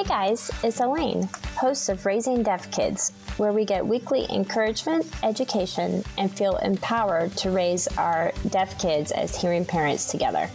[0.00, 1.28] Hey guys, it's Alaine,
[1.58, 7.50] host of Raising Deaf Kids, where we get weekly encouragement, education, and feel empowered to
[7.50, 10.48] raise our deaf kids as hearing parents together.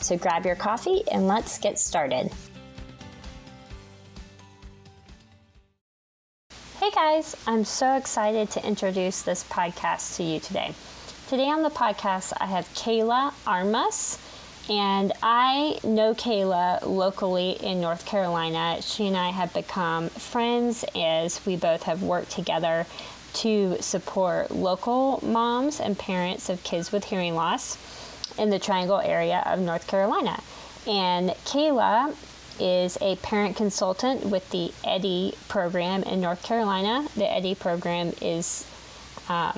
[0.00, 2.32] So grab your coffee and let's get started.
[6.80, 10.74] Hey guys, I'm so excited to introduce this podcast to you today.
[11.28, 14.18] Today on the podcast, I have Keila Armas.
[14.68, 18.82] And I know Keila locally in North Carolina.
[18.82, 22.86] She and I have become friends as we both have worked together
[23.34, 27.78] to support local moms and parents of kids with hearing loss
[28.38, 30.40] in the Triangle area of North Carolina.
[30.86, 32.14] And Keila
[32.60, 37.06] is a parent consultant with the EHDI program in North Carolina.
[37.14, 38.66] The EHDI program is
[39.28, 39.56] um,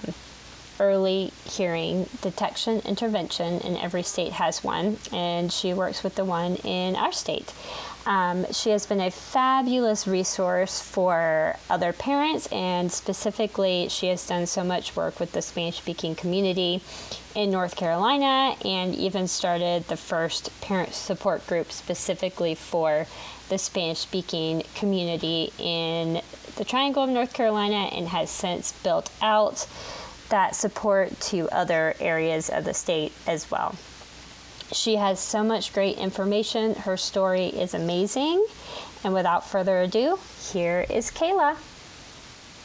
[0.80, 6.56] early hearing detection intervention, and every state has one, and she works with the one
[6.56, 7.52] in our state.
[8.06, 14.46] Um, she has been a fabulous resource for other parents, and specifically, she has done
[14.46, 16.82] so much work with the Spanish speaking community
[17.34, 23.06] in North Carolina and even started the first parent support group specifically for
[23.50, 26.22] the Spanish speaking community in
[26.56, 29.66] the Triangle of North Carolina and has since built out
[30.30, 33.74] that support to other areas of the state as well.
[34.72, 36.74] She has so much great information.
[36.74, 38.44] Her story is amazing.
[39.04, 40.18] And without further ado,
[40.52, 41.56] here is Keila.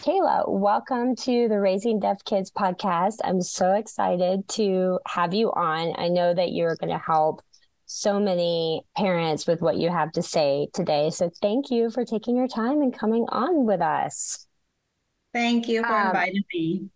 [0.04, 3.18] Keila, welcome to the Raising Deaf Kids podcast.
[3.24, 5.94] I'm so excited to have you on.
[5.98, 7.42] I know that you're going to help
[7.88, 11.10] so many parents with what you have to say today.
[11.10, 14.46] So thank you for taking your time and coming on with us.
[15.34, 16.90] Thank you for um, inviting me.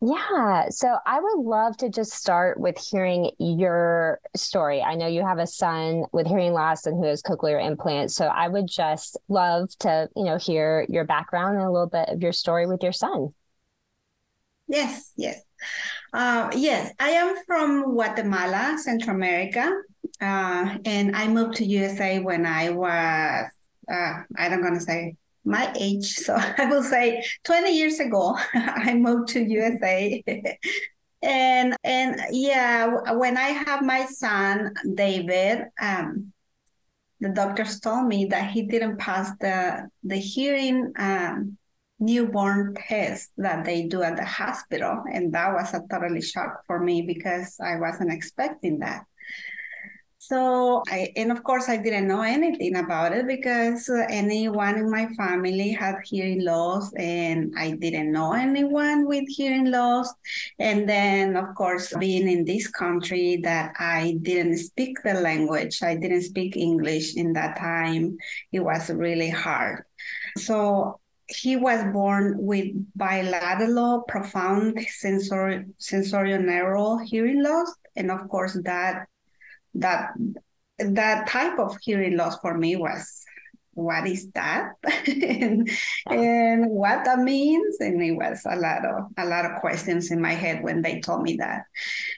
[0.00, 0.68] Yeah.
[0.68, 4.80] So I would love to just start with hearing your story.
[4.80, 8.14] I know you have a son with hearing loss and who has cochlear implants.
[8.14, 12.08] So I would just love to, you know, hear your background and a little bit
[12.10, 13.34] of your story with your son.
[14.68, 15.40] Yes, yes.
[16.12, 19.68] Uh, yes, I am from Guatemala, Central America.
[20.20, 23.46] Uh, and I moved to USA when I was,
[23.90, 25.16] uh, I don't gonna say
[25.48, 26.14] my age.
[26.14, 30.22] So I will say 20 years ago, I moved to USA.
[31.22, 36.32] and and yeah, when I have my son David, um,
[37.20, 41.58] the doctors told me that he didn't pass the the hearing um,
[41.98, 46.78] newborn test that they do at the hospital, and that was a totally shock for
[46.78, 49.04] me because I wasn't expecting that.
[50.28, 54.90] So I, and of course, I didn't know anything about it because uh, anyone in
[54.90, 60.12] my family had hearing loss, and I didn't know anyone with hearing loss.
[60.58, 65.96] And then, of course, being in this country that I didn't speak the language, I
[65.96, 68.18] didn't speak English in that time.
[68.52, 69.84] It was really hard.
[70.36, 77.72] So he was born with bilateral profound sensor, sensorial hearing loss.
[77.96, 79.08] And of course, that
[79.74, 80.10] that
[80.78, 83.24] that type of hearing loss for me was
[83.78, 84.72] what is that?
[85.06, 85.70] And,
[86.10, 90.20] and, what that means and it was a lot of a lot of questions in
[90.20, 91.62] my head when they told me that.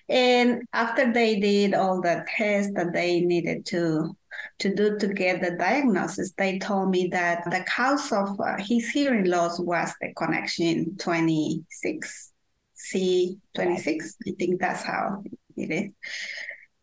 [0.08, 4.16] And after they did all the tests that they needed to
[4.60, 8.88] to do to get the diagnosis they told me that the cause of uh, his
[8.88, 12.32] hearing loss was the connexin 26
[12.76, 15.22] c26 i think that's how
[15.56, 15.90] it is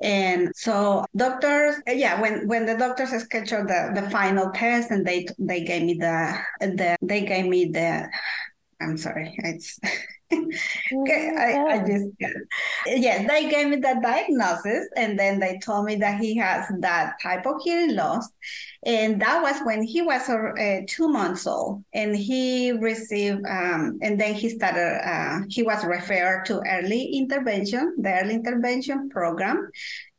[0.01, 5.27] and so doctors, yeah, when when the doctors scheduled the, the final test and they
[5.39, 8.07] they gave me the the they gave me the
[8.81, 9.79] I'm sorry, it's
[10.33, 12.09] okay, I, I just
[12.85, 17.15] yes, they gave me the diagnosis and then they told me that he has that
[17.21, 18.27] type of hearing loss,
[18.85, 24.19] and that was when he was uh, two months old, and he received um, and
[24.19, 29.69] then he started uh, he was referred to early intervention, the early intervention program,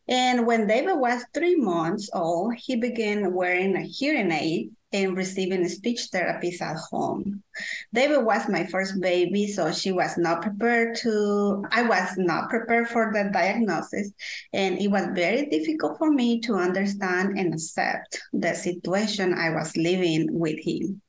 [0.08, 5.68] and when David was three months old, he began wearing a hearing aid and receiving
[5.68, 7.42] speech therapies at home.
[7.92, 12.88] David was my first baby, so she was not prepared to, I was not prepared
[12.88, 14.12] for the diagnosis.
[14.52, 19.76] And it was very difficult for me to understand and accept the situation I was
[19.76, 21.02] living with him.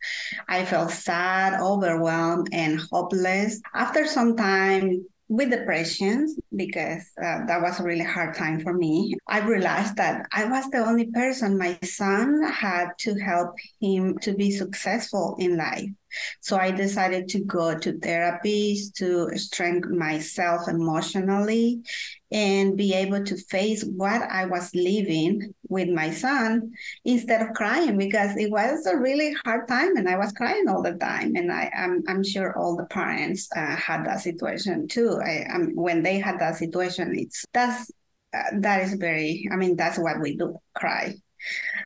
[0.47, 3.61] I felt sad, overwhelmed, and hopeless.
[3.73, 9.15] After some time, with depression because uh, that was a really hard time for me.
[9.27, 14.33] I realized that I was the only person my son had to help him to
[14.33, 15.89] be successful in life.
[16.41, 21.81] So I decided to go to therapies to strengthen myself emotionally
[22.31, 26.71] and be able to face what I was living with my son
[27.03, 30.83] instead of crying because it was a really hard time and I was crying all
[30.83, 31.35] the time.
[31.35, 35.19] And I, am I'm, I'm sure all the parents uh, had that situation too.
[35.23, 37.91] I, um, when they had that situation, it's that's
[38.33, 39.47] uh, that is very.
[39.51, 41.15] I mean, that's what we do, cry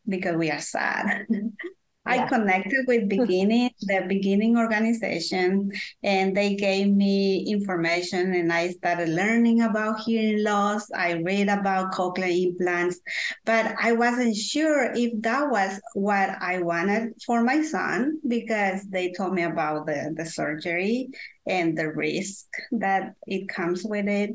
[0.07, 1.25] because we are sad.
[2.05, 5.71] I connected with beginning the beginning organization
[6.03, 10.91] and they gave me information and I started learning about hearing loss.
[10.91, 12.99] I read about cochlear implants,
[13.45, 19.13] but I wasn't sure if that was what I wanted for my son because they
[19.13, 21.09] told me about the, the surgery
[21.45, 24.31] and the risk that it comes with it.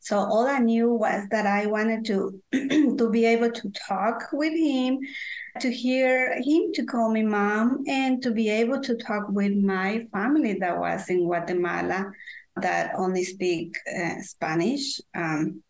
[0.00, 2.40] So all I knew was that I wanted to
[2.98, 4.98] to be able to talk with him,
[5.60, 10.06] to hear him to call me mom, and to be able to talk with my
[10.12, 12.10] family that was in Guatemala
[12.56, 15.00] that only speak uh, Spanish.
[15.14, 15.62] Um,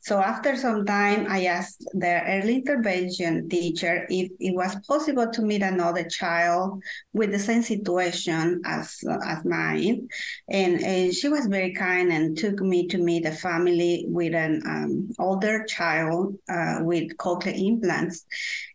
[0.00, 5.42] so after some time, I asked the early intervention teacher if it was possible to
[5.42, 6.82] meet another child
[7.12, 10.08] with the same situation as as mine,
[10.48, 14.62] and, and she was very kind and took me to meet a family with an
[14.66, 18.24] um, older child uh, with cochlear implants.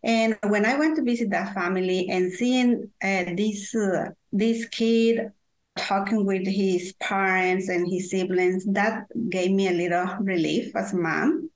[0.04, 5.32] And when I went to visit that family and seeing uh, this uh, this kid
[5.76, 10.96] talking with his parents and his siblings, that gave me a little relief as a
[10.96, 11.50] mom.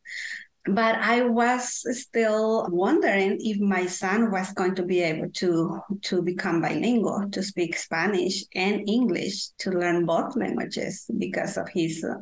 [0.66, 6.22] But I was still wondering if my son was going to be able to to
[6.22, 12.16] become bilingual, to speak Spanish and English, to learn both languages because of his uh,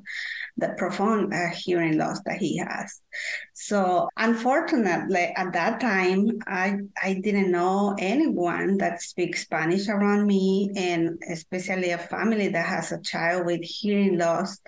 [0.59, 3.01] the profound uh, hearing loss that he has.
[3.55, 10.71] So unfortunately, at that time, I I didn't know anyone that speaks Spanish around me,
[10.77, 14.59] and especially a family that has a child with hearing loss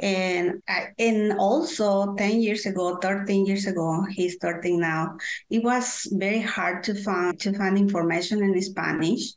[0.00, 0.62] and
[0.98, 5.16] and also 10 years ago 13 years ago he's 13 now.
[5.50, 9.32] It was very hard to find to find information in spanish.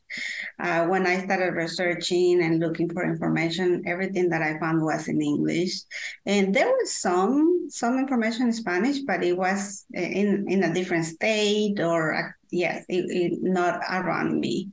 [0.58, 5.20] Uh, when i started researching and looking for information everything that i found was in
[5.20, 5.80] english.
[6.26, 11.06] And there was some some information in spanish but it was in in a different
[11.06, 14.68] state or yes, it, it, not around me.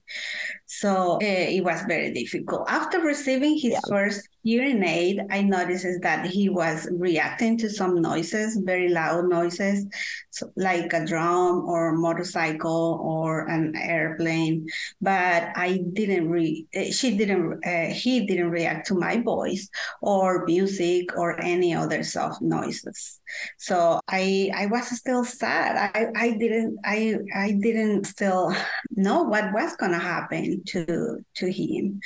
[0.70, 2.70] So uh, it was very difficult.
[2.70, 3.80] After receiving his yeah.
[3.90, 9.88] first hearing aid, I noticed that he was reacting to some noises, very loud noises,
[10.30, 14.68] so like a drum or motorcycle or an airplane.
[15.02, 16.68] But I didn't re.
[16.72, 17.66] Eh, she didn't.
[17.66, 19.68] Uh, he didn't react to my voice
[20.02, 23.20] or music or any other soft noises.
[23.58, 25.92] So I I was still sad.
[25.96, 28.54] I I didn't I I didn't still
[28.92, 32.00] know what was gonna happen to to him.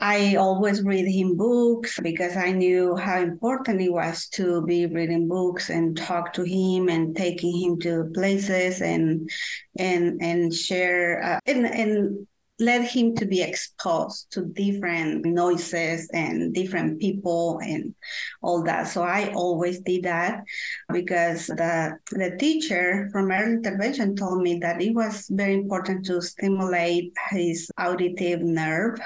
[0.00, 5.28] I always read him books because I knew how important it was to be reading
[5.28, 9.30] books and talk to him and taking him to places and
[9.78, 12.26] and and share uh, and and
[12.60, 17.94] let him to be exposed to different noises and different people and
[18.42, 18.88] all that.
[18.88, 20.44] So I always did that
[20.92, 26.20] because the the teacher from early intervention told me that it was very important to
[26.20, 29.00] stimulate his auditive nerve.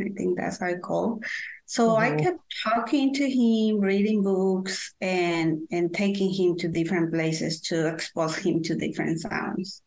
[0.00, 1.20] I think that's how I call.
[1.66, 2.14] So mm-hmm.
[2.14, 7.88] I kept talking to him, reading books, and and taking him to different places to
[7.88, 9.82] expose him to different sounds.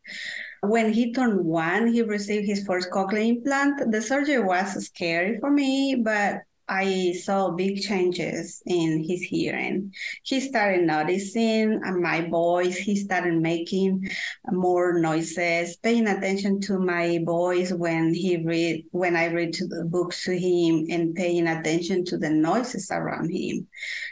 [0.62, 3.92] When he turned one, he received his first cochlear implant.
[3.92, 6.42] The surgery was scary for me, but
[6.72, 9.92] I saw big changes in his hearing.
[10.24, 12.78] He started noticing my voice.
[12.78, 14.10] He started making
[14.50, 20.24] more noises, paying attention to my voice when he read when I read the books
[20.26, 23.68] to him, and paying attention to the noises around him.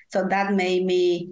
[0.10, 1.30] So that made me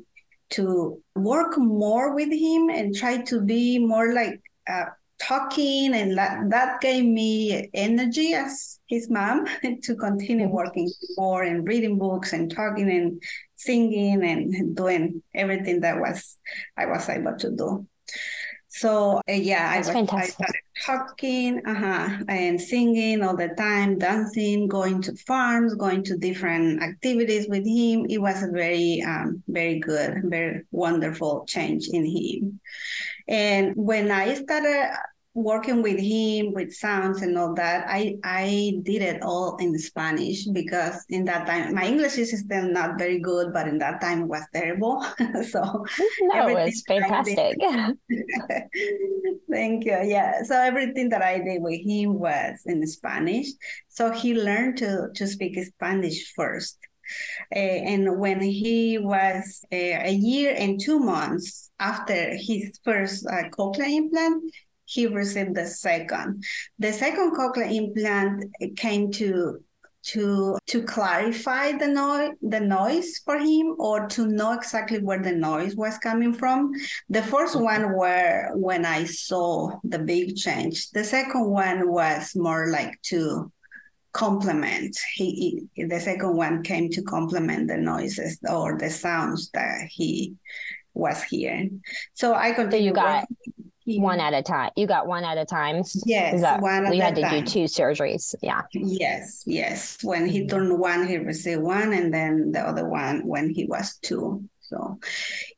[0.51, 4.85] to work more with him and try to be more like uh,
[5.19, 9.45] talking and that, that gave me energy as his mom
[9.83, 10.55] to continue mm-hmm.
[10.55, 13.21] working more and reading books and talking and
[13.55, 16.37] singing and doing everything that was
[16.77, 17.87] I was able to do.
[18.77, 24.67] So uh, yeah, I, was, I started talking uh-huh, and singing all the time, dancing,
[24.67, 28.05] going to farms, going to different activities with him.
[28.07, 32.59] It was a very, um, very good, very wonderful change in him.
[33.27, 34.91] And when I started
[35.37, 40.45] working with him with sounds and all that, I I did it all in Spanish
[40.45, 44.23] because in that time my English is still not very good, but in that time
[44.23, 45.05] it was terrible.
[45.49, 45.85] so
[46.21, 47.57] no, it's fantastic.
[49.51, 49.99] Thank you.
[50.03, 50.41] Yeah.
[50.43, 53.47] So everything that I did with him was in Spanish.
[53.89, 56.77] So he learned to to speak Spanish first.
[57.55, 63.47] Uh, and when he was uh, a year and two months after his first uh,
[63.49, 64.43] cochlear implant,
[64.87, 66.43] he received the second.
[66.79, 68.45] The second cochlear implant
[68.77, 69.61] came to
[70.03, 75.33] to to clarify the noise the noise for him or to know exactly where the
[75.33, 76.71] noise was coming from.
[77.09, 80.91] The first one were when i saw the big change.
[80.91, 83.51] The second one was more like to
[84.13, 84.97] complement.
[85.13, 90.35] He, he the second one came to complement the noises or the sounds that he
[90.93, 91.81] was hearing.
[92.13, 93.27] So i continued so you got
[93.95, 94.71] one at a time.
[94.75, 95.83] You got one at a time.
[96.05, 96.93] Yes, that, one at a time.
[96.93, 97.43] You had to time.
[97.43, 98.35] do two surgeries.
[98.41, 98.61] Yeah.
[98.73, 99.97] Yes, yes.
[100.03, 100.49] When he mm-hmm.
[100.49, 104.43] turned one, he received one, and then the other one when he was two.
[104.61, 104.99] So,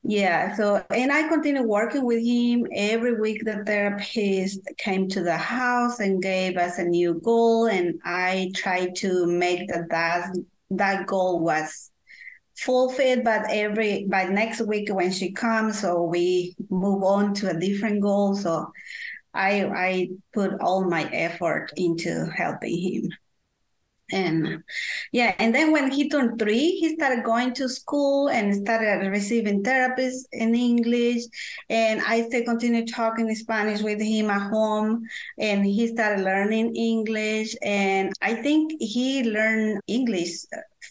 [0.03, 0.55] yeah.
[0.55, 3.43] So, and I continued working with him every week.
[3.43, 8.95] The therapist came to the house and gave us a new goal, and I tried
[8.97, 10.35] to make that that
[10.71, 11.89] that goal was
[12.59, 17.59] fulfilled but every by next week when she comes so we move on to a
[17.59, 18.35] different goal.
[18.35, 18.71] So
[19.33, 23.09] i i put all my effort into helping him.
[24.11, 24.63] And
[25.11, 29.61] yeah and then when he turned three he started going to school and started receiving
[29.63, 31.23] therapies in english.
[31.69, 35.03] And i still continued talking spanish with him at home.
[35.37, 37.55] And he started learning english.
[37.61, 40.31] And i think he learned english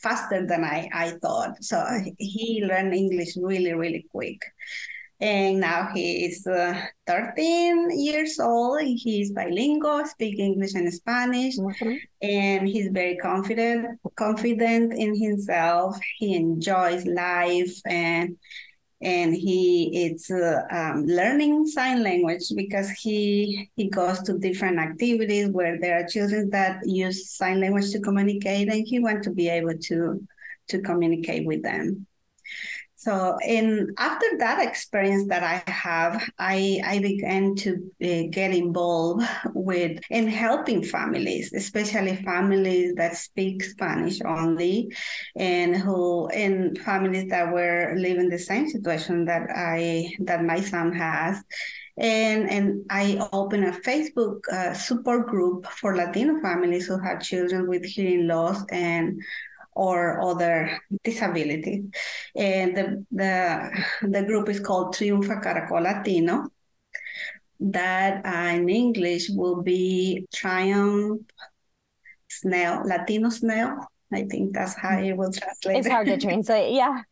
[0.02, 1.62] faster than I, I thought.
[1.62, 1.84] So
[2.18, 4.40] he learned English really, really quick.
[5.20, 8.80] And now he is uh, 13 years old.
[8.82, 11.94] He's bilingual, speak English and Spanish, mm-hmm.
[12.22, 15.98] and he's very confident, confident in himself.
[16.18, 18.36] He enjoys life, and
[19.00, 25.48] and he is uh, um, learning sign language because he he goes to different activities
[25.50, 29.48] where there are children that use sign language to communicate and he wants to be
[29.48, 30.20] able to
[30.66, 32.07] to communicate with them
[32.98, 39.24] so, and after that experience that I have, I I began to uh, get involved
[39.54, 44.90] with in helping families, especially families that speak Spanish only,
[45.36, 50.92] and who in families that were living the same situation that I that my son
[50.92, 51.40] has.
[51.98, 57.68] And and I opened a Facebook uh, support group for Latino families who have children
[57.68, 59.20] with hearing loss and
[59.78, 61.84] or other disabilities.
[62.34, 63.70] And the, the,
[64.02, 66.48] the group is called Triunfa Caracol Latino.
[67.60, 71.22] That uh, in English will be Triumph
[72.28, 73.78] Snail, Latino Snail.
[74.12, 75.78] I think that's how it will translate.
[75.78, 77.02] It's hard to translate, yeah.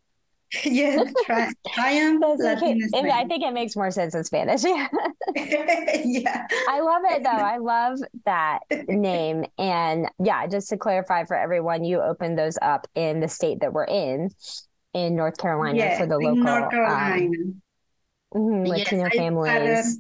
[0.65, 2.25] yeah, tri- triumph.
[2.37, 3.11] Okay.
[3.11, 4.65] I think it makes more sense in Spanish.
[4.65, 4.89] Yeah.
[5.37, 6.47] yeah.
[6.69, 7.31] I love it though.
[7.31, 9.45] I love that name.
[9.59, 13.73] And yeah, just to clarify for everyone, you opened those up in the state that
[13.73, 14.31] we're in,
[14.95, 17.31] in North Carolina yes, for the local North Carolina.
[18.35, 19.99] Um, Latino yes, families.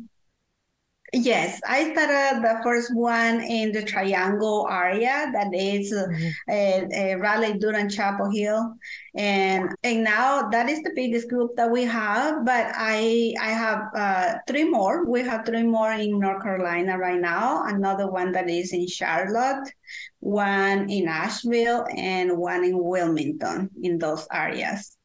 [1.17, 6.29] Yes, I started the first one in the Triangle area that is mm-hmm.
[6.47, 8.75] uh, uh, Raleigh, Durham, Chapel Hill,
[9.15, 12.45] and and now that is the biggest group that we have.
[12.45, 15.07] But I I have uh, three more.
[15.07, 17.65] We have three more in North Carolina right now.
[17.65, 19.73] Another one that is in Charlotte,
[20.21, 23.71] one in Asheville, and one in Wilmington.
[23.83, 24.96] In those areas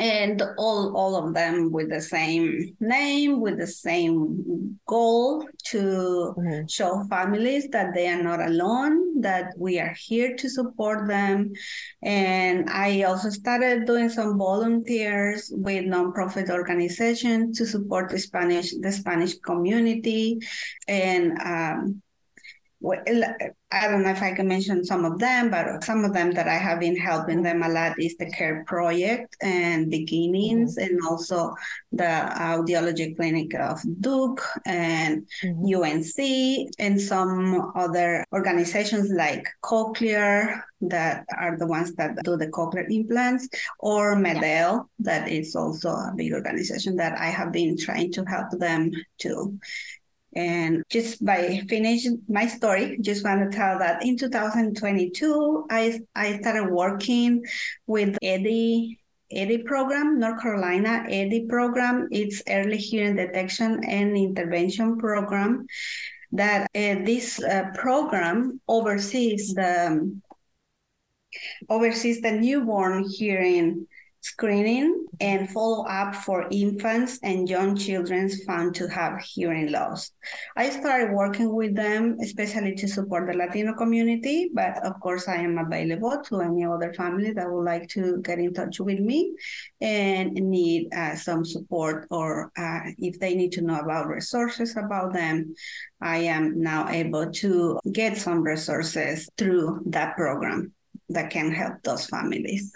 [0.00, 6.66] and all all of them with the same name with the same goal to mm-hmm.
[6.66, 11.52] show families that they are not alone that we are here to support them
[12.02, 18.90] and i also started doing some volunteers with nonprofit organizations to support the spanish the
[18.90, 20.38] spanish community
[20.88, 22.02] and um,
[23.72, 26.48] I don't know if I can mention some of them, but some of them that
[26.48, 30.94] I have been helping them a lot is the CARE Project and Beginnings, mm-hmm.
[30.94, 31.54] and also
[31.92, 35.82] the Audiology Clinic of Duke and mm-hmm.
[35.82, 42.90] UNC, and some other organizations like Cochlear that are the ones that do the cochlear
[42.90, 43.48] implants,
[43.78, 44.82] or MED-EL, yeah.
[45.00, 49.58] that is also a big organization that I have been trying to help them too.
[50.34, 56.38] And just by finishing my story, just want to tell that in 2022, I, I
[56.38, 57.42] started working
[57.86, 58.96] with EHDI
[59.32, 62.08] EHDI program, North Carolina EHDI program.
[62.10, 65.66] It's early hearing detection and intervention program.
[66.32, 70.20] That uh, this uh, program oversees the
[71.68, 73.86] oversees the newborn hearing
[74.22, 80.12] screening and follow up for infants and young children found to have hearing loss.
[80.56, 85.36] I started working with them, especially to support the Latino community, but of course, I
[85.36, 89.32] am available to any other family that would like to get in touch with me
[89.80, 95.12] and need uh, some support, or uh, if they need to know about resources about
[95.12, 95.54] them.
[96.02, 100.72] I am now able to get some resources through that program
[101.10, 102.74] that can help those families.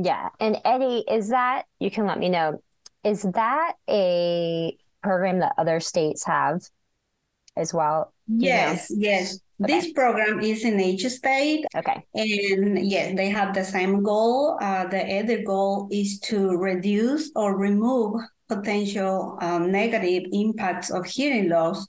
[0.00, 0.28] Yeah.
[0.38, 2.62] And EHDI, is that, you can let me know,
[3.04, 6.62] is that a program that other states have
[7.56, 8.12] as well?
[8.26, 8.96] Yes, know?
[9.00, 9.40] yes.
[9.60, 9.80] Okay.
[9.80, 11.66] This program is in each state.
[11.74, 12.04] Okay.
[12.14, 14.56] And yes, they have the same goal.
[14.60, 21.48] Uh, the other goal is to reduce or remove potential um, negative impacts of hearing
[21.48, 21.86] loss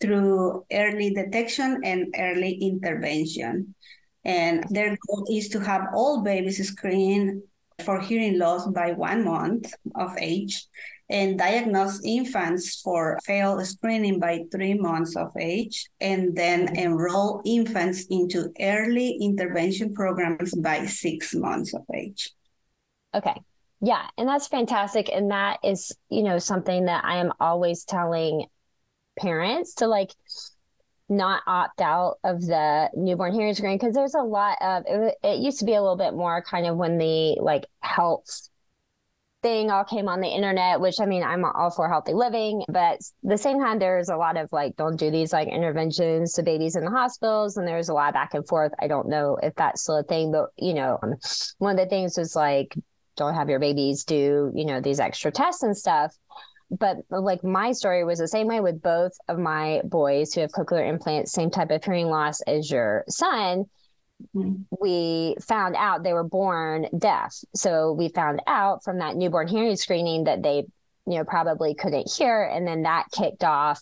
[0.00, 3.74] through early detection and early intervention.
[4.24, 7.42] And their goal is to have all babies screened
[7.82, 10.66] for hearing loss by one month of age
[11.10, 18.06] and diagnose infants for failed screening by three months of age, and then enroll infants
[18.10, 22.30] into early intervention programs by six months of age.
[23.12, 23.34] Okay.
[23.80, 24.06] Yeah.
[24.18, 25.10] And that's fantastic.
[25.12, 28.46] And that is, you know, something that I am always telling
[29.18, 30.12] parents to like,
[31.10, 35.38] not opt out of the newborn hearing screen because there's a lot of it, it,
[35.40, 38.48] used to be a little bit more kind of when the like health
[39.42, 43.00] thing all came on the internet which i mean i'm all for healthy living but
[43.22, 46.76] the same time there's a lot of like don't do these like interventions to babies
[46.76, 48.72] in the hospitals and there's a lot of back and forth.
[48.78, 51.14] I don't know if that's still a thing but you know um,
[51.58, 52.76] one of the things was like
[53.16, 56.14] don't have your babies do you know these extra tests and stuff
[56.70, 60.52] but like my story was the same way with both of my boys who have
[60.52, 63.64] cochlear implants, same type of hearing loss as your son.
[64.36, 64.62] Mm-hmm.
[64.80, 67.34] We found out they were born deaf.
[67.54, 70.66] So we found out from that newborn hearing screening that they,
[71.06, 72.44] you know, probably couldn't hear.
[72.44, 73.80] And then that kicked off,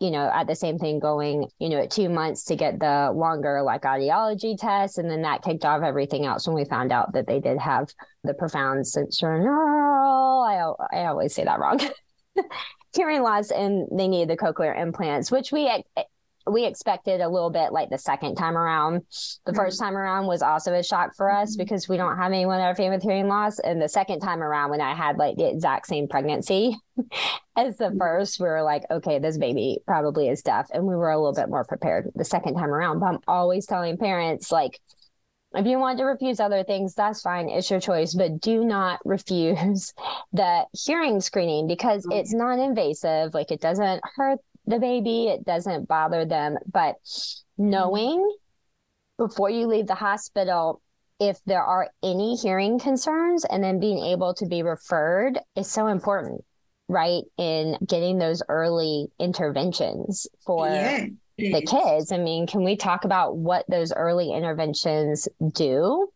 [0.00, 3.12] you know, at the same thing going, you know, at two months to get the
[3.14, 4.96] longer like audiology test.
[4.96, 7.90] And then that kicked off everything else when we found out that they did have
[8.24, 10.78] the profound sensorineural.
[10.92, 11.78] I, I always say that wrong.
[12.94, 15.68] hearing loss and they needed the cochlear implants, which we
[16.46, 19.02] we expected a little bit like the second time around.
[19.44, 19.56] The mm-hmm.
[19.56, 21.62] first time around was also a shock for us mm-hmm.
[21.62, 23.58] because we don't have anyone in our family with hearing loss.
[23.58, 26.76] And the second time around, when I had like the exact same pregnancy
[27.56, 27.98] as the mm-hmm.
[27.98, 30.68] first, we were like, okay, this baby probably is deaf.
[30.72, 32.98] And we were a little bit more prepared the second time around.
[32.98, 34.80] But I'm always telling parents, like,
[35.54, 37.48] if you want to refuse other things, that's fine.
[37.48, 39.92] It's your choice, but do not refuse
[40.32, 42.18] the hearing screening because mm-hmm.
[42.18, 43.34] it's non invasive.
[43.34, 46.56] Like it doesn't hurt the baby, it doesn't bother them.
[46.70, 46.96] But
[47.58, 48.28] knowing
[49.18, 50.80] before you leave the hospital
[51.20, 55.86] if there are any hearing concerns and then being able to be referred is so
[55.86, 56.44] important
[56.88, 61.06] right in getting those early interventions for yeah
[61.50, 62.12] the kids.
[62.12, 66.08] I mean, can we talk about what those early interventions do?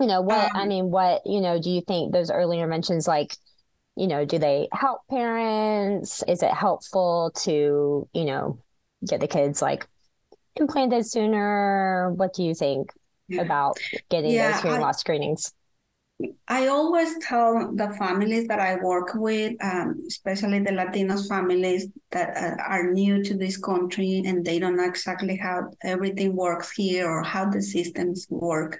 [0.00, 3.06] You know, what, um, I mean, what, you know, do you think those early interventions
[3.06, 3.36] like,
[3.96, 6.24] you know, do they help parents?
[6.26, 8.58] Is it helpful to, you know,
[9.06, 9.86] get the kids like
[10.56, 12.12] implanted sooner?
[12.12, 12.90] What do you think
[13.38, 13.78] about
[14.10, 15.52] getting yeah, those hearing I, loss screenings?
[16.46, 22.36] I always tell the families that I work with, um, especially the Latinos families that
[22.36, 27.10] uh, are new to this country and they don't know exactly how everything works here
[27.10, 28.78] or how the systems work.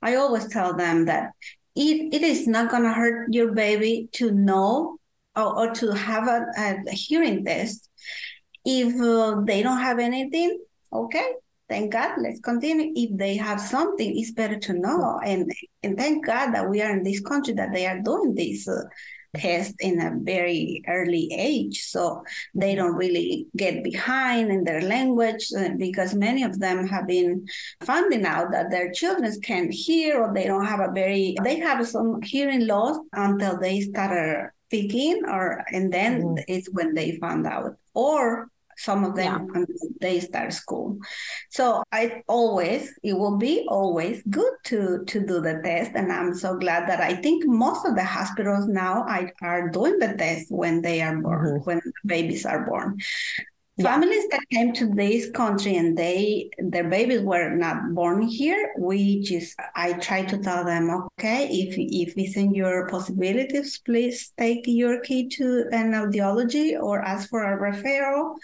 [0.00, 1.32] I always tell them that
[1.76, 4.98] it, it is not going to hurt your baby to know
[5.36, 7.88] or, or to have a, a hearing test.
[8.64, 10.58] If uh, they don't have anything,
[10.92, 11.32] okay,
[11.68, 12.92] thank God, let's continue.
[12.94, 15.20] If they have something, it's better to know.
[15.24, 15.50] And
[15.82, 18.82] and thank God that we are in this country that they are doing this uh,
[19.36, 22.22] test in a very early age, so
[22.54, 27.46] they don't really get behind in their language uh, because many of them have been
[27.82, 31.86] finding out that their children can't hear or they don't have a very they have
[31.86, 36.44] some hearing loss until they started speaking or and then mm-hmm.
[36.48, 39.64] it's when they found out or some of them yeah.
[40.00, 40.98] they start school
[41.50, 46.34] so i always it will be always good to to do the test and i'm
[46.34, 50.50] so glad that i think most of the hospitals now are, are doing the test
[50.50, 51.64] when they are born mm-hmm.
[51.64, 52.98] when babies are born
[53.82, 59.20] families that came to this country and they their babies were not born here we
[59.22, 64.64] just i try to tell them okay if if it's in your possibilities please take
[64.66, 68.34] your kid to an audiology or ask for a referral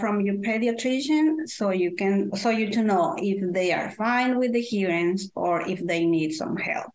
[0.00, 4.52] from your pediatrician so you can so you to know if they are fine with
[4.52, 6.93] the hearings or if they need some help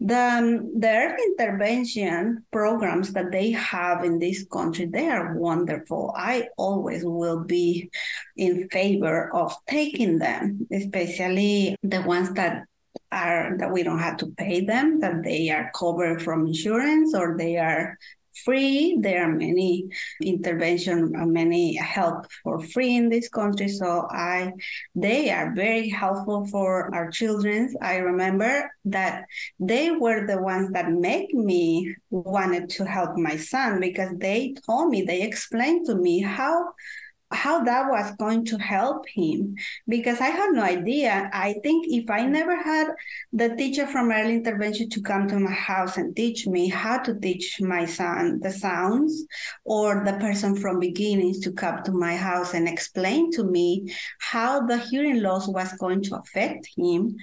[0.00, 6.12] the, um, the early intervention programs that they have in this country, they are wonderful.
[6.16, 7.90] I always will be
[8.36, 12.64] in favor of taking them, especially the ones that
[13.10, 17.36] are that we don't have to pay them, that they are covered from insurance or
[17.38, 17.98] they are
[18.44, 18.96] free.
[19.00, 19.88] There are many
[20.22, 23.68] intervention, uh, many help for free in this country.
[23.68, 24.52] So I,
[24.94, 27.74] they are very helpful for our children.
[27.80, 29.24] I remember that
[29.60, 34.90] they were the ones that make me wanted to help my son because they told
[34.90, 36.72] me, they explained to me how
[37.32, 39.54] how that was going to help him
[39.88, 41.30] because I had no idea.
[41.32, 42.88] I think if I never had
[43.32, 47.18] the teacher from early intervention to come to my house and teach me how to
[47.18, 49.24] teach my son the sounds,
[49.64, 54.66] or the person from beginnings to come to my house and explain to me how
[54.66, 57.16] the hearing loss was going to affect him,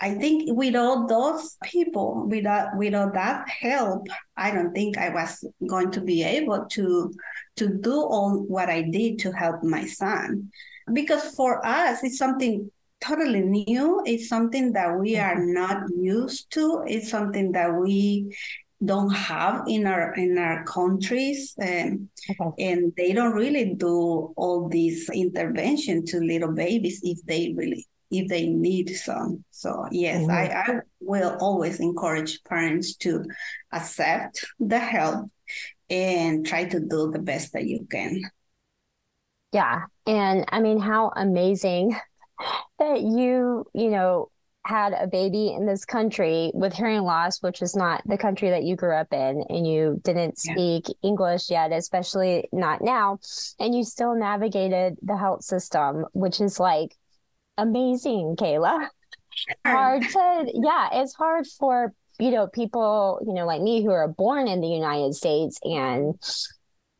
[0.00, 5.90] I think without those people, without without that help, I don't think I was going
[5.90, 7.12] to be able to
[7.60, 10.50] to do all what I did to help my son.
[10.92, 12.70] Because for us, it's something
[13.02, 14.02] totally new.
[14.06, 15.52] It's something that we are mm-hmm.
[15.52, 16.82] not used to.
[16.86, 18.34] It's something that we
[18.82, 22.64] don't have in our in our countries and, okay.
[22.64, 28.26] and they don't really do all these intervention to little babies if they really if
[28.28, 30.30] they need some so yes mm-hmm.
[30.30, 33.26] I, I will always encourage parents to
[33.70, 35.28] accept the help
[35.90, 38.22] and try to do the best that you can.
[39.52, 39.82] Yeah.
[40.06, 41.96] And I mean, how amazing
[42.78, 44.30] that you, you know,
[44.64, 48.62] had a baby in this country with hearing loss, which is not the country that
[48.62, 51.08] you grew up in, and you didn't speak yeah.
[51.08, 53.18] English yet, especially not now,
[53.58, 56.94] and you still navigated the health system, which is like
[57.56, 58.88] amazing, Keila.
[59.66, 64.08] Hard to, yeah, it's hard for you know, people, you know, like me who are
[64.08, 66.14] born in the United States and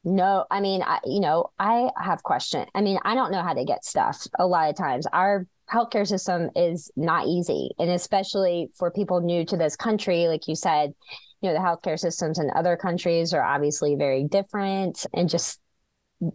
[0.03, 2.67] no, I mean, I, you know, I have question.
[2.75, 5.07] I mean, I don't know how to get stuff a lot of times.
[5.13, 7.71] Our healthcare system is not easy.
[7.79, 10.95] And especially for people new to this country, like you said,
[11.43, 15.61] you know, the healthcare systems in other countries are obviously very different and just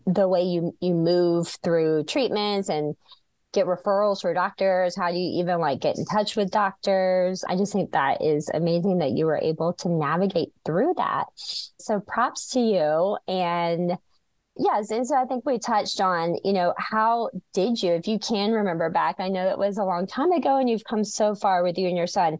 [0.08, 2.95] the way you you move through treatments and
[3.56, 4.96] get referrals for doctors?
[4.96, 7.44] How do you even like get in touch with doctors?
[7.48, 11.26] I just think that is amazing that you were able to navigate through that.
[11.36, 13.18] So props to you.
[13.28, 13.98] And
[14.58, 18.20] yes, and so I think we touched on, you know, how did you, if you
[18.20, 21.34] can remember back, I know it was a long time ago and you've come so
[21.34, 22.38] far with you and your son.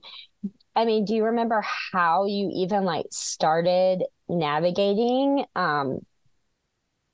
[0.76, 6.00] I mean, do you remember how you even like started navigating um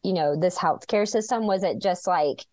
[0.04, 2.46] you know this healthcare system was it just like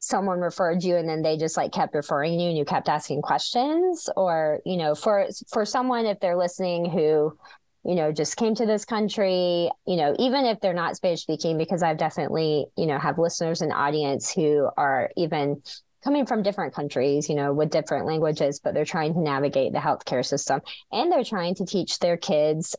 [0.00, 3.22] someone referred you and then they just like kept referring you and you kept asking
[3.22, 4.08] questions?
[4.16, 7.36] Or you know for for someone if they're listening who
[7.84, 11.56] you know just came to this country you know even if they're not spanish speaking
[11.56, 15.62] because i've definitely you know have listeners and audience who are even
[16.04, 19.78] coming from different countries you know with different languages but they're trying to navigate the
[19.78, 20.60] healthcare system
[20.92, 22.76] and they're trying to teach their kids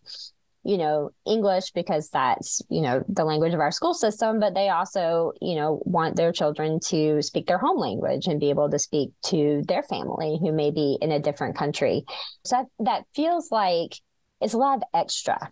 [0.63, 4.69] you know english because that's you know the language of our school system but they
[4.69, 8.79] also you know want their children to speak their home language and be able to
[8.79, 12.03] speak to their family who may be in a different country.
[12.43, 13.95] So that, that feels like
[14.39, 15.51] it's a lot of extra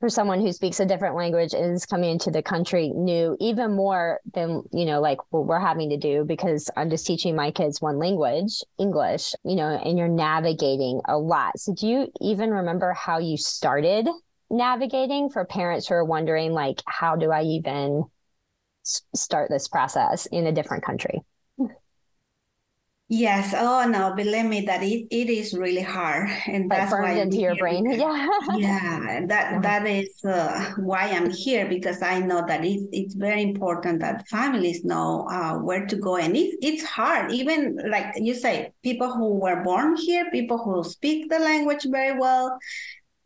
[0.00, 3.74] for someone who speaks a different language and is coming into the country new even
[3.74, 7.50] more than you know like what we're having to do because i'm just teaching my
[7.50, 11.58] kids one language english you know and you're navigating a lot.
[11.58, 14.08] So do you even remember how you started
[14.50, 18.04] navigating for parents who are wondering like how do i even
[19.14, 21.20] start this process in a different country
[23.08, 23.54] Yes.
[23.54, 27.54] Oh no, believe me that it, it is really hard, and that's why into your
[27.56, 27.84] brain.
[27.90, 28.28] Yeah.
[28.56, 29.20] yeah.
[29.26, 29.60] That yeah.
[29.60, 34.26] that is uh, why I'm here because I know that it's it's very important that
[34.28, 37.30] families know uh, where to go, and it's it's hard.
[37.30, 42.18] Even like you say, people who were born here, people who speak the language very
[42.18, 42.58] well,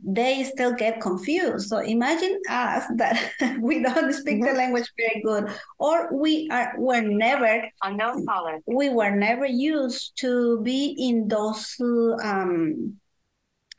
[0.01, 1.69] they still get confused.
[1.69, 4.47] So imagine us that we don't speak mm-hmm.
[4.47, 8.59] the language very good, or we are were never unknown caller.
[8.67, 12.99] We were never used to be in those um,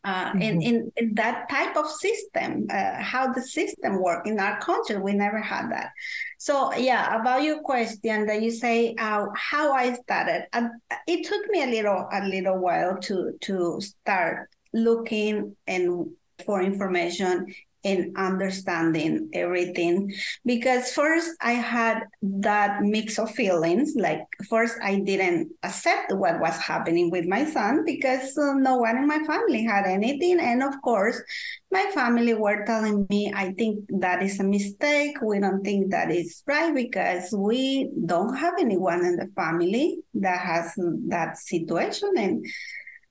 [0.04, 0.42] uh, mm-hmm.
[0.42, 4.98] in, in, in, that type of system, uh, how the system work in our country.
[4.98, 5.90] We never had that.
[6.38, 10.70] So yeah, about your question that you say uh, how I started, uh,
[11.06, 16.12] it took me a little a little while to to start looking and
[16.46, 17.48] for information
[17.84, 20.14] and understanding everything.
[20.46, 23.94] Because first i had that mix of feelings.
[23.96, 28.98] Like first i didn't accept what was happening with my son because uh, no one
[28.98, 30.40] in my family had anything.
[30.40, 31.22] And of course
[31.72, 35.22] my family were telling me i think that is a mistake.
[35.22, 40.40] We don't think that is right because we don't have anyone in the family that
[40.40, 40.74] has
[41.08, 42.12] that situation.
[42.18, 42.46] And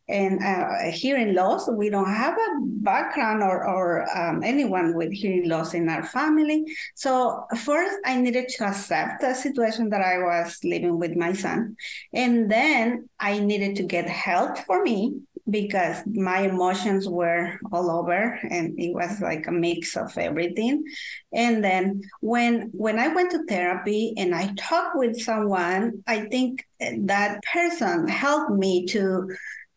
[0.09, 1.69] and uh, hearing loss.
[1.69, 6.65] We don't have a background or, or um, anyone with hearing loss in our family.
[6.95, 11.77] So first, I needed to accept the situation that I was living with my son,
[12.13, 18.39] and then I needed to get help for me because my emotions were all over
[18.51, 20.85] and it was like a mix of everything
[21.33, 26.67] and then when when i went to therapy and i talked with someone i think
[26.99, 29.29] that person helped me to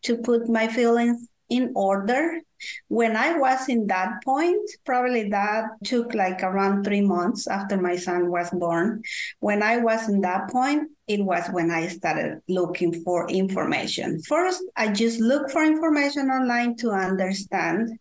[0.04, 2.42] to put my feelings in order.
[2.88, 7.96] When I was in that point, probably that took like around three months after my
[7.96, 9.02] son was born.
[9.40, 14.22] When I was in that point, it was when I started looking for information.
[14.22, 18.00] First, I just looked for information online to understand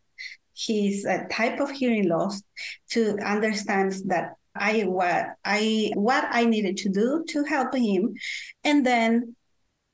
[0.55, 2.43] his uh, type of hearing loss,
[2.91, 8.15] to understand that I what I what I needed to do to help him,
[8.65, 9.37] and then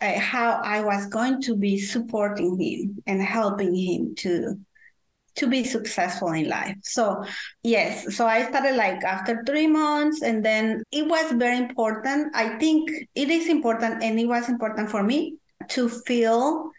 [0.01, 4.59] uh, how I was going to be supporting him and helping him to
[5.37, 6.77] to be successful in life.
[6.83, 7.23] So
[7.63, 12.35] yes, so I started like after three months, and then it was very important.
[12.35, 15.37] I think it is important, and it was important for me
[15.69, 16.71] to feel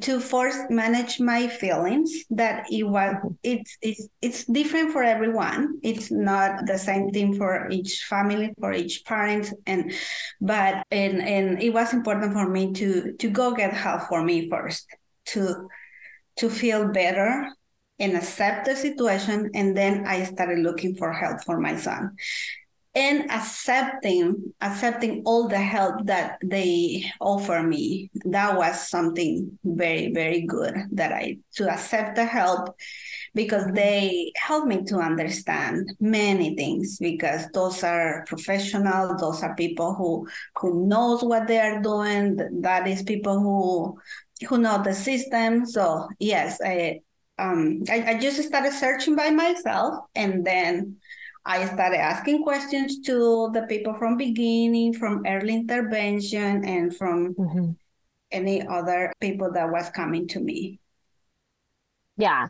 [0.00, 3.34] to force manage my feelings that it was mm-hmm.
[3.42, 5.78] it's it's it's different for everyone.
[5.82, 9.92] It's not the same thing for each family for each parent and
[10.40, 14.48] but and and it was important for me to to go get help for me
[14.50, 14.86] first
[15.26, 15.68] to
[16.36, 17.48] to feel better
[17.98, 22.14] and accept the situation and then i started looking for help for my son
[22.98, 28.10] and accepting accepting all the help that they offer me.
[28.24, 32.74] That was something very very good that i to accept the help
[33.34, 39.94] because they help me to understand many things because those are professionals those are people
[39.94, 42.36] who who knows what they are doing.
[42.62, 45.66] That is people who who know the system.
[45.66, 47.00] So yes i
[47.38, 50.96] um I, I just started searching by myself and then
[51.48, 57.70] I started asking questions to the people from beginning, from early intervention, and from mm-hmm.
[58.30, 60.78] any other people that was coming to me.
[62.18, 62.48] Yeah.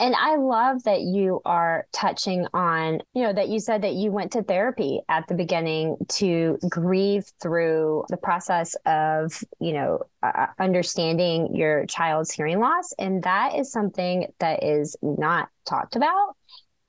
[0.00, 4.10] And I love that you are touching on, you know, that you said that you
[4.10, 10.46] went to therapy at the beginning to grieve through the process of, you know, uh,
[10.58, 12.92] understanding your child's hearing loss.
[12.98, 16.34] And that is something that is not talked about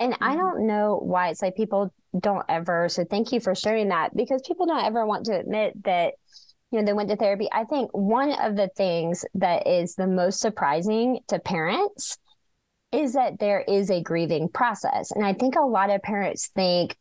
[0.02, 0.40] and I mm-hmm.
[0.40, 2.90] don't know why it's like people don't ever.
[2.90, 6.16] So thank you for sharing that because people don't ever want to admit that,
[6.72, 7.48] you know, they went to therapy.
[7.52, 12.18] I think one of the things that is the most surprising to parents
[12.92, 15.12] is that there is a grieving process.
[15.12, 16.98] And I think a lot of parents think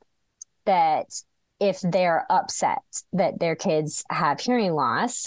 [0.66, 1.06] that
[1.58, 2.82] if they're upset
[3.14, 5.26] that their kids have hearing loss,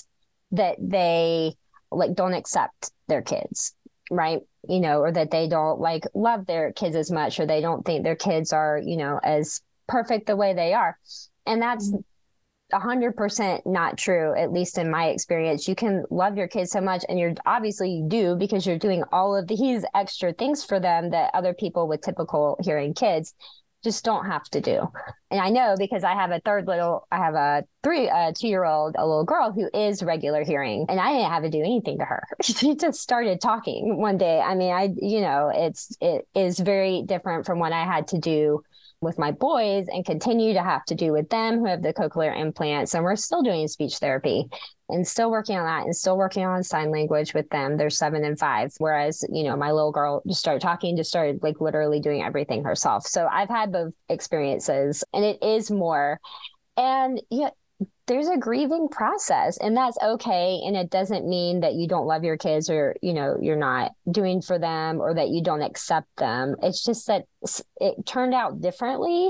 [0.52, 1.56] that they
[1.92, 3.74] like don't accept their kids,
[4.12, 4.42] right?
[4.68, 7.86] you know, or that they don't like love their kids as much, or they don't
[7.86, 10.98] think their kids are, you know, as perfect the way they are.
[11.46, 12.76] And that's mm-hmm.
[12.76, 15.68] a hundred percent not true, at least in my experience.
[15.68, 19.04] You can love your kids so much, and you're obviously you do because you're doing
[19.12, 23.34] all of these extra things for them that other people with typical hearing kids
[23.84, 24.88] just don't have to do.
[25.30, 28.48] And I know because I have a third little, I have a three, a two
[28.48, 31.60] year old, a little girl who is regular hearing, and I didn't have to do
[31.60, 32.24] anything to her.
[32.42, 34.40] she just started talking one day.
[34.40, 38.18] I mean, I, you know, it's, it is very different from what I had to
[38.18, 38.64] do
[39.04, 42.38] with my boys and continue to have to do with them who have the cochlear
[42.38, 42.94] implants.
[42.94, 44.48] And we're still doing speech therapy
[44.90, 47.78] and still working on that and still working on sign language with them.
[47.78, 48.72] They're seven and five.
[48.78, 52.64] Whereas, you know, my little girl just started talking, just started like literally doing everything
[52.64, 53.06] herself.
[53.06, 56.20] So I've had both experiences and it is more.
[56.78, 57.50] And yeah,
[58.08, 62.24] there's a grieving process and that's okay and it doesn't mean that you don't love
[62.24, 66.08] your kids or you know you're not doing for them or that you don't accept
[66.18, 67.26] them it's just that
[67.78, 69.30] it turned out differently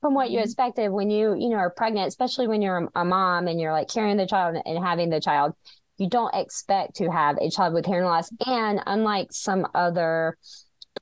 [0.00, 0.44] from what you mm-hmm.
[0.44, 3.88] expected when you you know are pregnant especially when you're a mom and you're like
[3.88, 5.54] carrying the child and having the child
[5.98, 8.30] you don't expect to have a child with hearing loss.
[8.44, 10.36] And unlike some other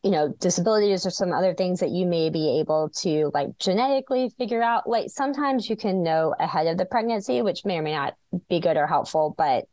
[0.02, 4.30] you know disabilities or some other things that you may be able to like genetically
[4.38, 7.92] figure out like sometimes you can know ahead of the pregnancy which may or may
[7.92, 8.14] not
[8.48, 9.66] be good or helpful but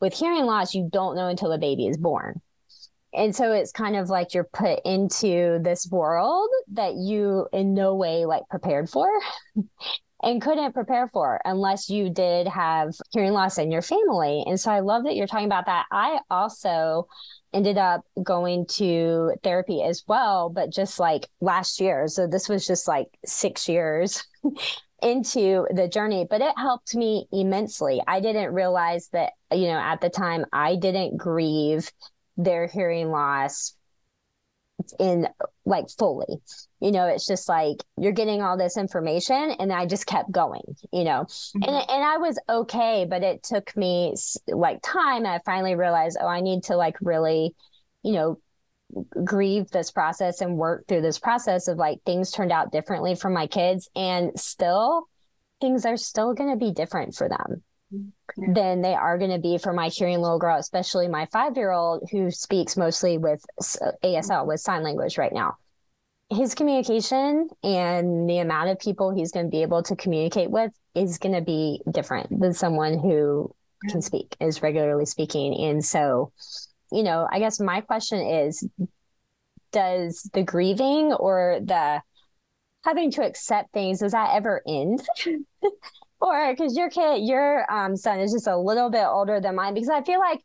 [0.00, 2.40] with hearing loss you don't know until the baby is born.
[3.14, 7.94] And so it's kind of like you're put into this world that you in no
[7.94, 9.08] way like prepared for
[10.22, 14.44] and couldn't prepare for unless you did have hearing loss in your family.
[14.46, 15.86] And so i love that you're talking about that.
[15.90, 17.08] I also
[17.52, 22.06] ended up going to therapy as well, but just like last year.
[22.08, 24.24] So this was just like six years
[25.02, 28.02] into the journey, but it helped me immensely.
[28.06, 31.90] I didn't realize that, you know, at the time I didn't grieve
[32.36, 33.74] their hearing loss
[34.98, 35.28] in
[35.64, 36.36] like fully
[36.80, 40.62] you know it's just like you're getting all this information and i just kept going
[40.92, 41.62] you know mm-hmm.
[41.62, 44.14] and and i was okay but it took me
[44.48, 47.54] like time i finally realized oh i need to like really
[48.02, 48.38] you know
[49.24, 53.28] grieve this process and work through this process of like things turned out differently for
[53.28, 55.08] my kids and still
[55.60, 57.62] things are still going to be different for them.
[58.36, 61.70] Than they are going to be for my hearing little girl, especially my five year
[61.70, 63.44] old who speaks mostly with
[64.04, 65.56] ASL, with sign language right now.
[66.30, 70.72] His communication and the amount of people he's going to be able to communicate with
[70.94, 73.54] is going to be different than someone who
[73.88, 75.54] can speak is regularly speaking.
[75.64, 76.32] And so
[76.92, 78.66] you know i guess my question is
[79.72, 82.00] does the grieving or the
[82.84, 85.04] having to accept things does that ever end
[86.20, 89.74] or because your kid your um, son is just a little bit older than mine
[89.74, 90.42] because i feel like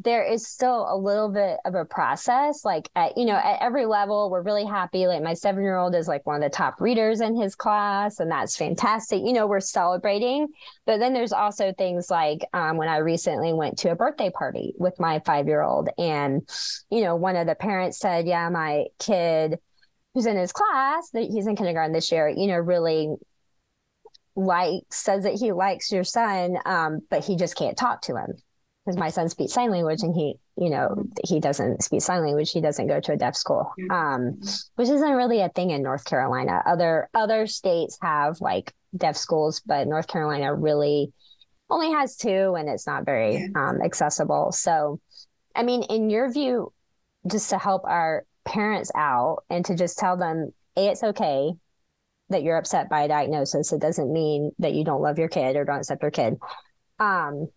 [0.00, 3.84] there is still a little bit of a process like at you know at every
[3.84, 5.06] level we're really happy.
[5.06, 8.20] Like my seven year old is like one of the top readers in his class
[8.20, 9.22] and that's fantastic.
[9.24, 10.48] You know we're celebrating.
[10.86, 14.72] But then there's also things like um, when i recently went to a birthday party
[14.78, 16.48] with my five year old and
[16.90, 19.58] you know one of the parents said yeah my kid
[20.14, 23.14] who's in his class that he's in kindergarten this year you know really
[24.38, 28.34] likes says that he likes your son um, but he just can't talk to him.
[28.86, 32.52] Because my son speaks sign language and he you know he doesn't speak sign language.
[32.52, 33.72] He doesn't go to a deaf school.
[33.90, 34.40] Um,
[34.76, 36.62] which isn't really a thing in north carolina.
[36.64, 41.12] Other other states have like deaf schools but north carolina really
[41.68, 44.52] only has two and it's not very um, accessible.
[44.52, 45.00] So
[45.54, 46.72] i mean in your view
[47.26, 51.52] just to help our parents out and to just tell them a it's okay
[52.30, 55.56] that you're upset by a diagnosis it doesn't mean that you don't love your kid
[55.56, 56.36] or don't accept your kid.
[56.98, 57.48] Um,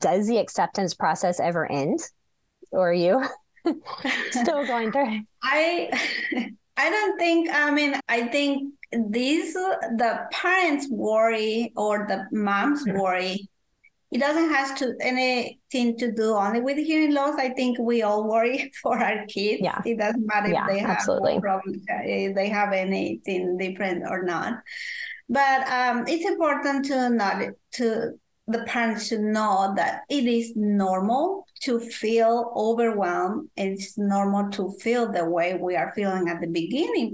[0.00, 2.00] does the acceptance process ever end?
[2.72, 3.24] Or are you
[4.30, 5.90] still going through i
[6.76, 8.72] i don't think i mean i think
[9.10, 13.48] these the parents worry or the moms worry
[14.16, 18.26] it doesn't have to anything to do only with hearing loss i think we all
[18.26, 21.38] worry for our kids yeah it doesn't matter yeah, if they have absolutely.
[21.40, 24.54] problems if they have anything different or not
[25.28, 28.12] but um, it's important to not to
[28.48, 33.48] the parents should know that it is normal to feel overwhelmed.
[33.56, 37.12] It's normal to feel the way we are feeling at the beginning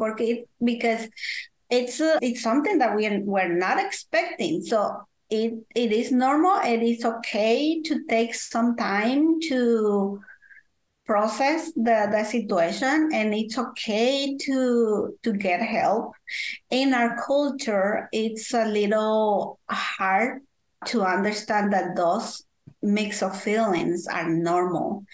[0.62, 1.08] because
[1.70, 4.60] it's uh, it's something that we are, we're not expecting.
[4.60, 6.58] So it it is normal.
[6.58, 10.20] and It is okay to take some time to
[11.06, 16.12] process the, the situation and it's okay to to get help
[16.70, 20.42] in our culture it's a little hard
[20.86, 22.44] to understand that those
[22.82, 25.04] mix of feelings are normal.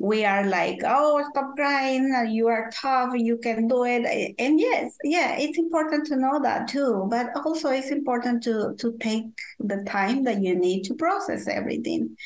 [0.00, 2.26] We are like, oh, stop crying.
[2.30, 3.12] You are tough.
[3.14, 4.34] You can do it.
[4.38, 7.06] And yes, yeah, it's important to know that too.
[7.10, 9.26] But also, it's important to to take
[9.58, 12.16] the time that you need to process everything.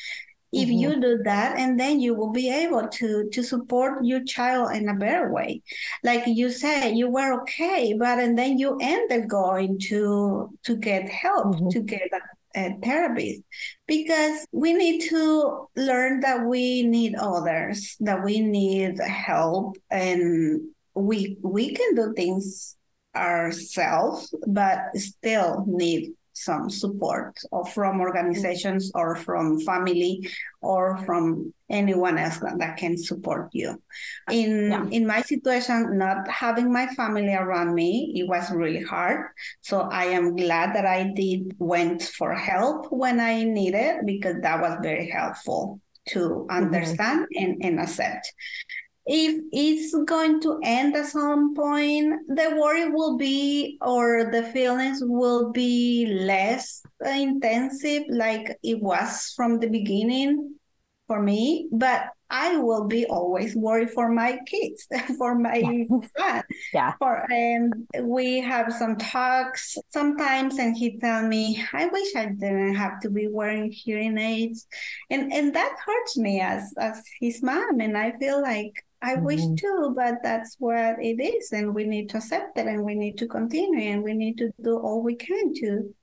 [0.53, 0.77] If mm-hmm.
[0.77, 4.87] you do that, and then you will be able to to support your child in
[4.87, 5.61] a better way.
[6.01, 11.09] Like you said, you were okay, but and then you ended going to to get
[11.09, 11.67] help mm-hmm.
[11.71, 12.09] to get
[12.55, 13.43] uh, therapists
[13.87, 20.61] because we need to learn that we need others, that we need help, and
[20.93, 22.75] we we can do things
[23.15, 30.27] ourselves, but still need some support or from organizations or from family
[30.61, 33.81] or from anyone else that that can support you
[34.29, 34.85] in yeah.
[34.91, 39.27] in my situation not having my family around me it was really hard
[39.61, 44.61] so i am glad that i did went for help when i needed because that
[44.61, 46.51] was very helpful to mm-hmm.
[46.51, 47.43] understand mm-hmm.
[47.43, 48.33] and, and accept
[49.05, 54.99] if it's going to end at some point, the worry will be, or the feelings
[55.01, 60.55] will be less intensive like it was from the beginning
[61.07, 61.67] for me.
[61.71, 65.61] But I will be always worried for my kids, for my
[66.17, 66.43] son.
[66.73, 66.93] Yeah.
[66.97, 72.75] For and we have some talks sometimes, and he tell me, "I wish I didn't
[72.75, 74.67] have to be wearing hearing aids,"
[75.09, 79.25] and and that hurts me as as his mom, and I feel like I mm-hmm.
[79.25, 82.95] wish too, but that's what it is, and we need to accept it, and we
[82.95, 85.93] need to continue, and we need to do all we can to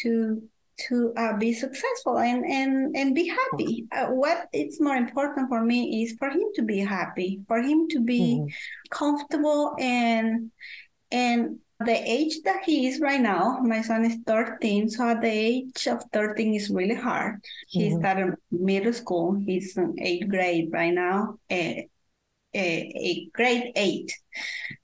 [0.00, 0.42] to
[0.88, 3.86] to uh, be successful and and and be happy.
[3.90, 7.88] Uh, what is more important for me is for him to be happy, for him
[7.88, 8.52] to be mm-hmm.
[8.90, 10.52] comfortable, and
[11.10, 14.88] and the age that he is right now, my son is 13.
[14.88, 17.44] So at the age of 13 is really hard.
[17.68, 18.00] He mm-hmm.
[18.00, 19.34] started middle school.
[19.34, 21.38] He's in eighth grade right now.
[21.50, 21.84] Uh,
[22.56, 24.12] a, a grade eight.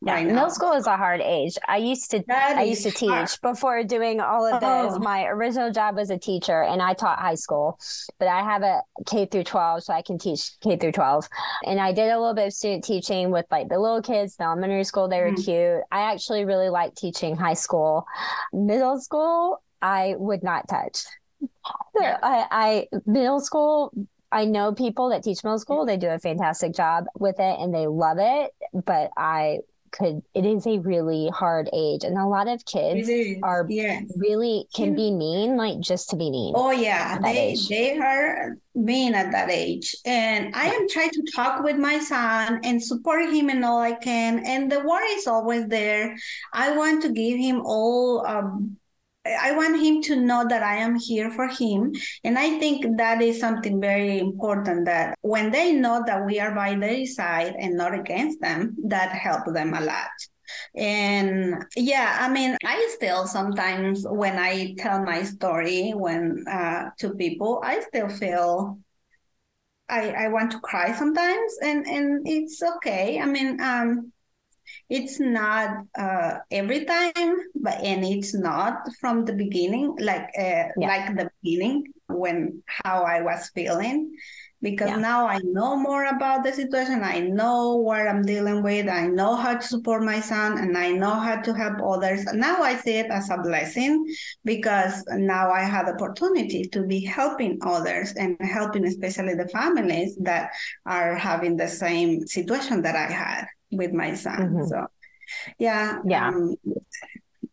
[0.01, 1.59] Yeah, right middle school is a hard age.
[1.69, 3.31] I used to that I used to teach hard.
[3.43, 4.95] before doing all of this.
[4.95, 4.99] Oh.
[4.99, 7.79] My original job was a teacher and I taught high school,
[8.19, 11.29] but I have a K through 12 so I can teach K through 12.
[11.65, 14.45] And I did a little bit of student teaching with like the little kids, the
[14.45, 15.45] elementary school, they were mm.
[15.45, 15.83] cute.
[15.91, 18.07] I actually really like teaching high school.
[18.53, 21.05] Middle school, I would not touch.
[22.01, 22.19] Yeah.
[22.23, 23.93] I, I middle school
[24.33, 27.75] I know people that teach middle school, they do a fantastic job with it and
[27.75, 29.59] they love it, but I
[29.93, 33.09] could it is a really hard age and a lot of kids
[33.43, 34.05] are yes.
[34.17, 37.69] really can be mean like just to be mean oh yeah they age.
[37.69, 42.59] they are mean at that age and i am trying to talk with my son
[42.65, 46.17] and support him in all i can and the worry is always there
[46.55, 48.77] i want to give him all um,
[49.25, 51.93] I want him to know that I am here for him.
[52.25, 56.55] And I think that is something very important that when they know that we are
[56.55, 60.11] by their side and not against them, that helps them a lot.
[60.77, 67.15] And yeah, I mean, I still sometimes when I tell my story when uh, to
[67.15, 68.79] people, I still feel
[69.89, 73.21] I, I want to cry sometimes and, and it's okay.
[73.21, 74.12] I mean, um,
[74.93, 80.87] it's not uh, every time but and it's not from the beginning like uh, yeah.
[80.87, 84.15] like the beginning when how i was feeling.
[84.61, 84.97] Because yeah.
[85.11, 87.03] now i know more about the situation.
[87.03, 88.87] I know what i'm dealing with.
[88.89, 92.25] I know how to support my son and i know how to help others.
[92.33, 94.05] Now i see it as a blessing
[94.45, 100.17] because now i have the opportunity to be helping others and helping especially the families
[100.21, 100.53] that
[100.87, 104.39] are having the same situation that i had with my son.
[104.39, 104.65] Mm-hmm.
[104.67, 104.87] So,
[105.59, 106.57] yeah, yeah, um,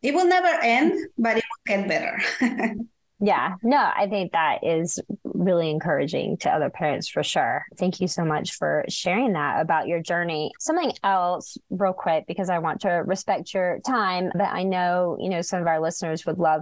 [0.02, 2.76] it will never end, but it will get better.
[3.20, 7.66] yeah, no, I think that is really encouraging to other parents for sure.
[7.78, 10.52] Thank you so much for sharing that about your journey.
[10.60, 15.30] Something else, real quick, because I want to respect your time, but I know, you
[15.30, 16.62] know, some of our listeners would love,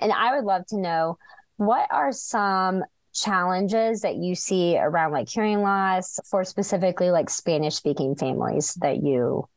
[0.00, 1.18] and I would love to know
[1.56, 2.84] what are some
[3.20, 9.02] challenges that you see around like hearing loss for specifically like Spanish speaking families that
[9.02, 9.48] you,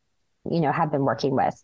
[0.49, 1.62] you know, have been working with?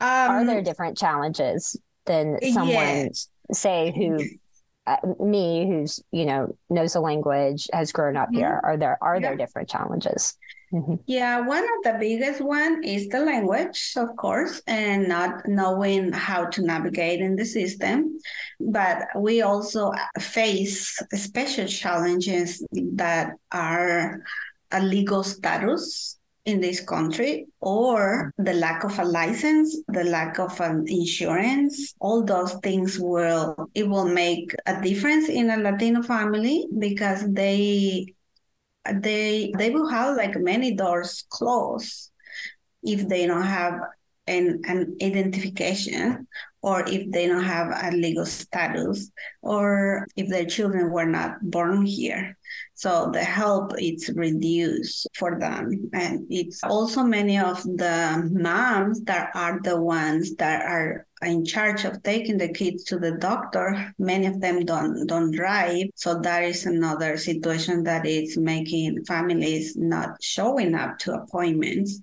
[0.00, 3.10] Um, Are there different challenges than someone,
[3.52, 4.24] say, who
[4.86, 8.38] uh, me who's you know knows the language has grown up mm-hmm.
[8.38, 9.20] here are there are yeah.
[9.20, 10.36] there different challenges
[10.72, 10.94] mm-hmm.
[11.06, 16.46] yeah one of the biggest one is the language of course and not knowing how
[16.46, 18.18] to navigate in the system
[18.58, 24.20] but we also face special challenges that are
[24.72, 28.44] a legal status in this country or mm-hmm.
[28.44, 33.88] the lack of a license the lack of an insurance all those things will it
[33.88, 38.06] will make a difference in a latino family because they
[38.94, 42.10] they they will have like many doors closed
[42.82, 43.78] if they don't have
[44.26, 46.26] an, an identification
[46.62, 49.10] or if they don't have a legal status
[49.42, 52.36] or if their children were not born here
[52.82, 55.88] so the help is reduced for them.
[55.92, 61.84] And it's also many of the moms that are the ones that are in charge
[61.84, 63.94] of taking the kids to the doctor.
[64.00, 65.90] Many of them don't don't drive.
[65.94, 72.02] So that is another situation that is making families not showing up to appointments.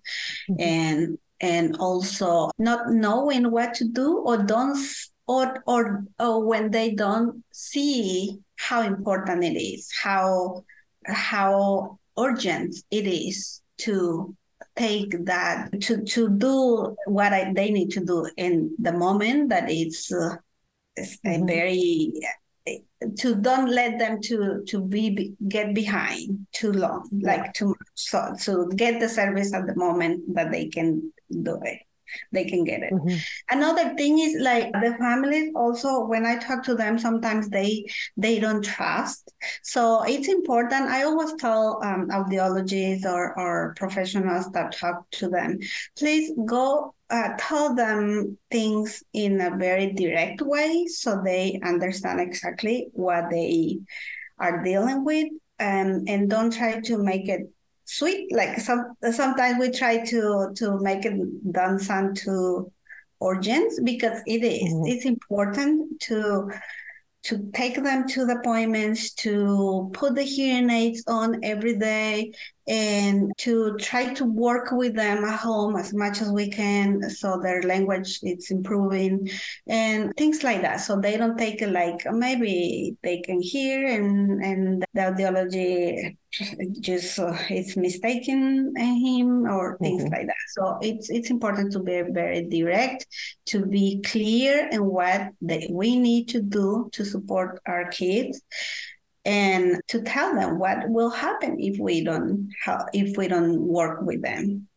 [0.50, 0.62] Mm-hmm.
[0.62, 4.78] And and also not knowing what to do or don't
[5.28, 10.66] or, or or when they don't see how important it is, how
[11.12, 14.36] how urgent it is to
[14.76, 19.70] take that to to do what I, they need to do in the moment that
[19.70, 20.36] it's, uh,
[20.96, 21.46] it's mm-hmm.
[21.46, 22.14] very
[23.18, 27.78] to don't let them to to be get behind too long like too much.
[27.96, 31.80] So to get the service at the moment that they can do it
[32.32, 32.94] they can get it.
[32.94, 33.18] Mm-hmm.
[33.52, 37.86] another thing is like the families also when i talk to them sometimes they
[38.18, 39.32] they don't trust.
[39.64, 40.90] So it's important.
[40.90, 45.60] I always tell um, audiologists or, or professionals that talk to them
[45.98, 52.88] please go uh, tell them things in a very direct way so they understand exactly
[52.94, 53.80] what they
[54.38, 57.42] are dealing with and, and don't try to make it
[57.90, 62.72] sweet like some sometimes we try to to make it done sound too
[63.22, 64.72] urgent because it is.
[64.72, 64.92] Mm-hmm.
[64.92, 66.50] it's important to
[67.22, 72.32] to take them to the appointments, to put the hearing aids on every day,
[72.70, 77.40] and to try to work with them at home as much as we can so
[77.42, 79.28] their language is improving
[79.68, 80.80] and things like that.
[80.80, 86.16] So they don't take it like maybe they can hear and, and the audiology
[86.80, 90.14] just uh, it's mistaken him or things mm-hmm.
[90.14, 90.36] like that.
[90.50, 93.08] So it's it's important to be very direct,
[93.48, 98.42] to be clear in what that we need to do to support our kids,
[99.30, 102.50] and to tell them what will happen if we don't
[102.94, 104.68] if we don't work with them.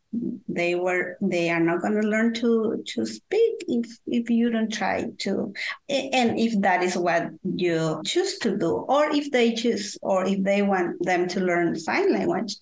[0.47, 4.71] They were they are not going to learn to to speak if if you don't
[4.71, 5.55] try to.
[5.89, 10.45] And if that is what you choose to do or if they choose or if
[10.45, 12.57] they want them to learn sign language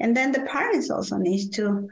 [0.00, 1.86] and then the parents also need to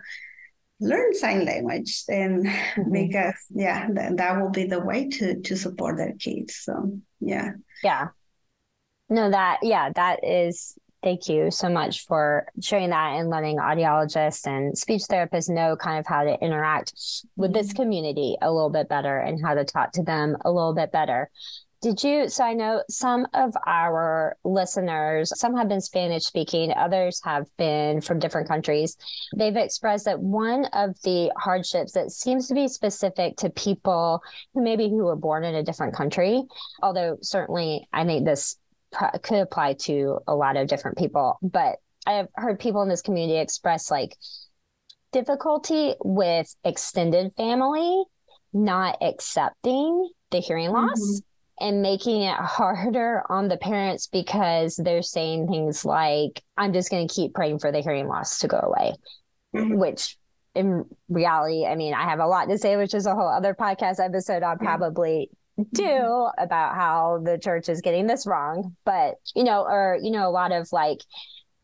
[0.80, 2.90] learn sign language and mm-hmm.
[2.90, 7.52] because yeah that, that will be the way to to support their kids so yeah.
[7.84, 8.08] Yeah
[9.14, 14.46] no that yeah that is Thank you so much for sharing that and letting audiologists
[14.46, 16.94] and speech therapists know kind of how to interact
[17.36, 17.82] with this mm-hmm.
[17.82, 21.30] community a little bit better and how to talk to them a little bit better.
[21.82, 22.30] Did you?
[22.30, 28.00] So I know some of our listeners, some have been Spanish speaking, others have been
[28.00, 28.96] from different countries.
[29.36, 34.22] They've expressed that one of the hardships that seems to be specific to people
[34.54, 36.44] who maybe who were born in a different country,
[36.82, 38.56] although certainly I think this
[39.22, 41.38] could apply to a lot of different people.
[41.42, 41.76] But
[42.06, 44.16] I have heard people in this community express like
[45.12, 48.04] difficulty with extended family
[48.54, 50.86] not accepting the hearing mm-hmm.
[50.86, 51.66] loss mm-hmm.
[51.66, 57.06] and making it harder on the parents because they're saying things like, I'm just going
[57.06, 58.94] to keep praying for the hearing loss to go away,
[59.54, 59.76] mm-hmm.
[59.76, 60.16] which
[60.54, 63.54] in reality, I mean, I have a lot to say, which is a whole other
[63.54, 65.30] podcast episode I'll probably
[65.72, 70.28] do about how the church is getting this wrong but you know or you know
[70.28, 70.98] a lot of like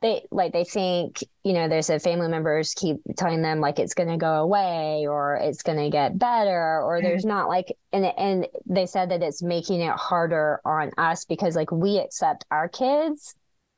[0.00, 3.94] they like they think you know there's a family members keep telling them like it's
[3.94, 8.06] going to go away or it's going to get better or there's not like and
[8.16, 12.68] and they said that it's making it harder on us because like we accept our
[12.68, 13.34] kids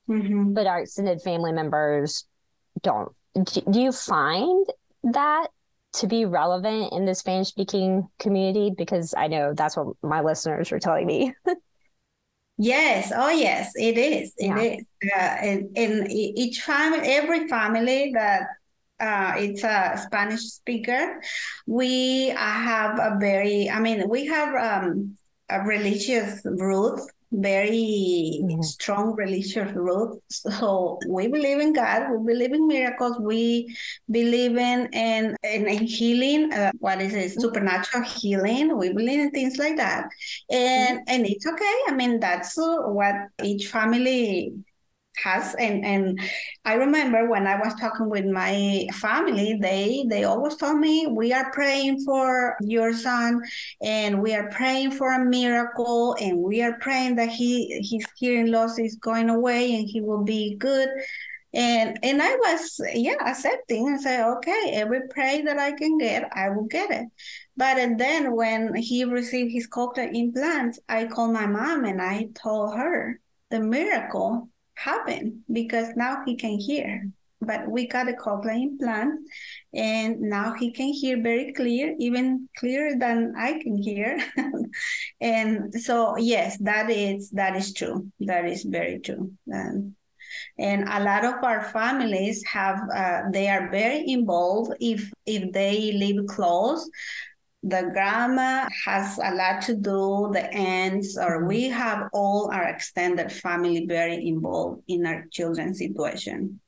[0.09, 0.53] mm-hmm.
[0.53, 2.27] but our extended family members
[2.83, 3.13] don't
[3.71, 4.67] do you find
[5.03, 5.49] that
[5.95, 8.73] to be relevant in the Spanish speaking community?
[8.77, 11.35] Because I know that's what my listeners were telling me.
[12.59, 13.13] yes.
[13.15, 14.33] Oh, yes, it is.
[14.39, 14.59] It yeah.
[14.59, 14.85] is.
[15.15, 18.47] Uh, in, in each family, every family that
[19.01, 21.21] uh, it's a Spanish speaker,
[21.67, 25.17] we have a very, I mean, we have um,
[25.49, 27.01] a religious root
[27.33, 28.63] very mm-hmm.
[28.63, 30.23] strong religious root.
[30.29, 33.75] So we believe in God, we believe in miracles, we
[34.11, 36.53] believe in in, in, healing.
[36.53, 37.41] Uh, what is it?
[37.41, 38.77] Supernatural healing.
[38.77, 40.09] We believe in things like that,
[40.51, 41.05] and mm-hmm.
[41.09, 41.77] and it's okay.
[41.89, 44.53] I mean, that's what each family
[45.17, 46.19] has and and
[46.65, 51.33] i remember when i was talking with my family they they always told me we
[51.33, 53.43] are praying for your son
[53.83, 58.51] and we are praying for a miracle and we are praying that he his hearing
[58.51, 60.89] loss is going away and he will be good.
[61.55, 63.87] And and i was yeah accepting.
[63.87, 67.07] And say okay every prayer that i can get i will get it.
[67.57, 72.75] But then when he received his cochlear implants i called my mom and i told
[72.75, 74.49] her the miracle
[74.83, 77.09] happen because now he can hear.
[77.41, 79.19] But we got a cochlear implant,
[79.75, 84.21] and now he can hear very clear, even clearer than I can hear.
[85.21, 88.13] and so, yes, that is that is true.
[88.21, 89.33] That is very true.
[89.49, 89.97] And,
[90.57, 95.93] and a lot of our families have uh, they are very involved if if they
[95.93, 96.89] live close
[97.63, 101.47] the grandma has a lot to do, the ends, or mm-hmm.
[101.47, 106.61] we have all our extended family very involved in our children's situation.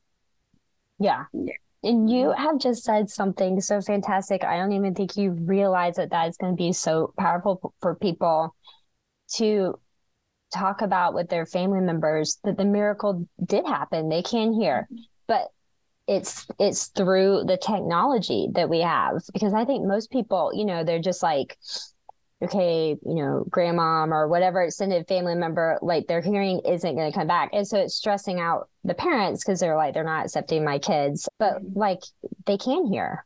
[1.01, 1.25] Yeah.
[1.33, 1.55] yeah.
[1.83, 2.43] And you mm-hmm.
[2.43, 4.45] have just said something so fantastic.
[4.45, 7.97] I don't even think you realize that that is going to be so powerful for
[7.97, 8.55] people
[9.35, 9.79] to
[10.53, 14.09] talk about with their family members that the miracle did happen.
[14.09, 14.89] They can hear,
[15.27, 15.49] but
[16.07, 20.85] it's it's through the technology that we have because I think most people, you know,
[20.85, 21.57] they're just like
[22.45, 27.17] okay, you know, grandmom or whatever extended family member, like their hearing isn't going to
[27.17, 27.51] come back.
[27.53, 31.29] And so it's stressing out the parents because they're like, they're not accepting my kids,
[31.39, 31.79] but mm-hmm.
[31.79, 32.01] like
[32.47, 33.25] they can hear.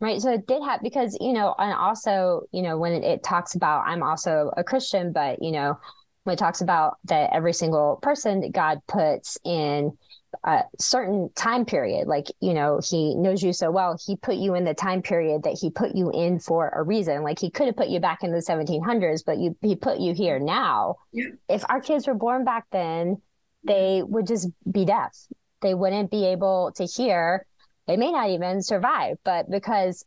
[0.00, 0.20] Right.
[0.20, 3.54] So it did have, because, you know, and also, you know, when it, it talks
[3.54, 5.78] about, I'm also a Christian, but, you know,
[6.24, 9.96] when it talks about that every single person God puts in
[10.44, 12.06] a certain time period.
[12.06, 15.42] Like you know he knows you so well he put you in the time period
[15.44, 17.22] that he put you in for a reason.
[17.22, 20.14] Like he could have put you back in the 1700s but you he put you
[20.14, 20.96] here now.
[21.12, 21.30] Yeah.
[21.48, 23.20] if our kids were born back then
[23.64, 25.16] they would just be deaf.
[25.60, 27.44] They wouldn't be able to hear.
[27.86, 30.04] They may not even survive but because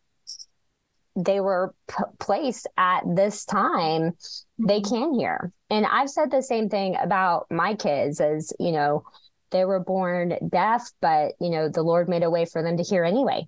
[1.15, 4.13] they were p- placed at this time
[4.57, 4.95] they mm-hmm.
[4.95, 5.51] can hear.
[5.69, 9.03] And i've said the same thing about my kids as you know
[9.53, 12.83] they were born deaf, but you know, the Lord made a way for them to
[12.83, 13.47] hear anyway.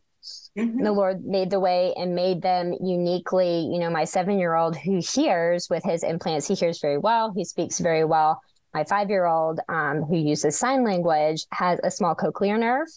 [0.57, 0.83] Mm-hmm.
[0.83, 4.77] The Lord made the way and made them uniquely, you know, my seven year old
[4.77, 8.41] who hears with his implants, he hears very well, he speaks very well.
[8.73, 12.87] My five year old um, who uses sign language has a small cochlear nerve.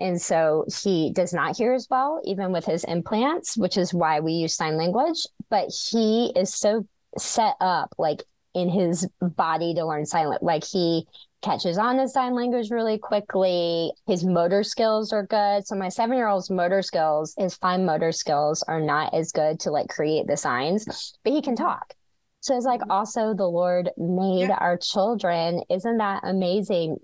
[0.00, 4.20] And so he does not hear as well, even with his implants, which is why
[4.20, 5.26] we use sign language.
[5.50, 8.22] But he is so set up like
[8.54, 10.42] in his body to learn silent.
[10.42, 11.06] Like he
[11.42, 13.92] catches on to sign language really quickly.
[14.06, 15.66] His motor skills are good.
[15.66, 19.60] So my seven year old's motor skills, his fine motor skills are not as good
[19.60, 21.64] to like create the signs, but he can mm-hmm.
[21.64, 21.94] talk.
[22.40, 24.58] So it's like also the Lord made yeah.
[24.60, 25.62] our children.
[25.68, 26.98] Isn't that amazing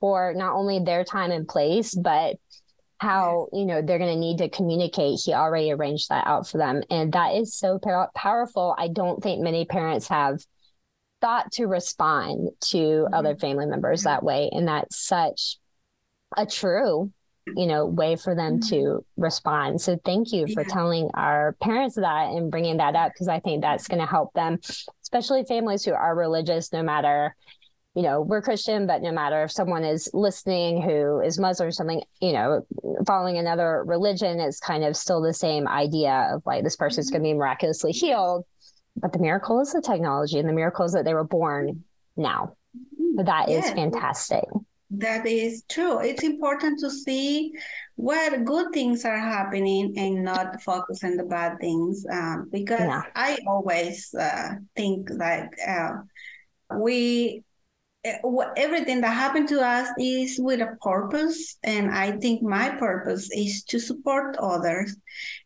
[0.00, 2.36] for not only their time and place, but
[2.98, 6.56] how you know they're going to need to communicate he already arranged that out for
[6.56, 7.78] them and that is so
[8.14, 10.42] powerful i don't think many parents have
[11.26, 13.14] thought to respond to mm-hmm.
[13.14, 15.56] other family members that way and that's such
[16.36, 17.10] a true
[17.56, 18.68] you know way for them mm-hmm.
[18.68, 20.68] to respond so thank you for yeah.
[20.68, 24.32] telling our parents that and bringing that up because i think that's going to help
[24.34, 24.60] them
[25.02, 27.34] especially families who are religious no matter
[27.96, 31.72] you know we're christian but no matter if someone is listening who is muslim or
[31.72, 32.64] something you know
[33.04, 37.20] following another religion it's kind of still the same idea of like this person's going
[37.20, 38.44] to be miraculously healed
[38.96, 41.84] but the miracle is the technology and the miracle is that they were born
[42.16, 42.56] now.
[43.16, 44.44] That is fantastic.
[44.90, 46.00] That is true.
[46.00, 47.52] It's important to see
[47.96, 53.02] what good things are happening and not focus on the bad things um, because yeah.
[53.14, 57.42] I always uh, think that uh, we
[58.06, 58.18] Eh,
[58.56, 63.64] everything that happened to us is with a purpose and i think my purpose is
[63.64, 64.96] to support others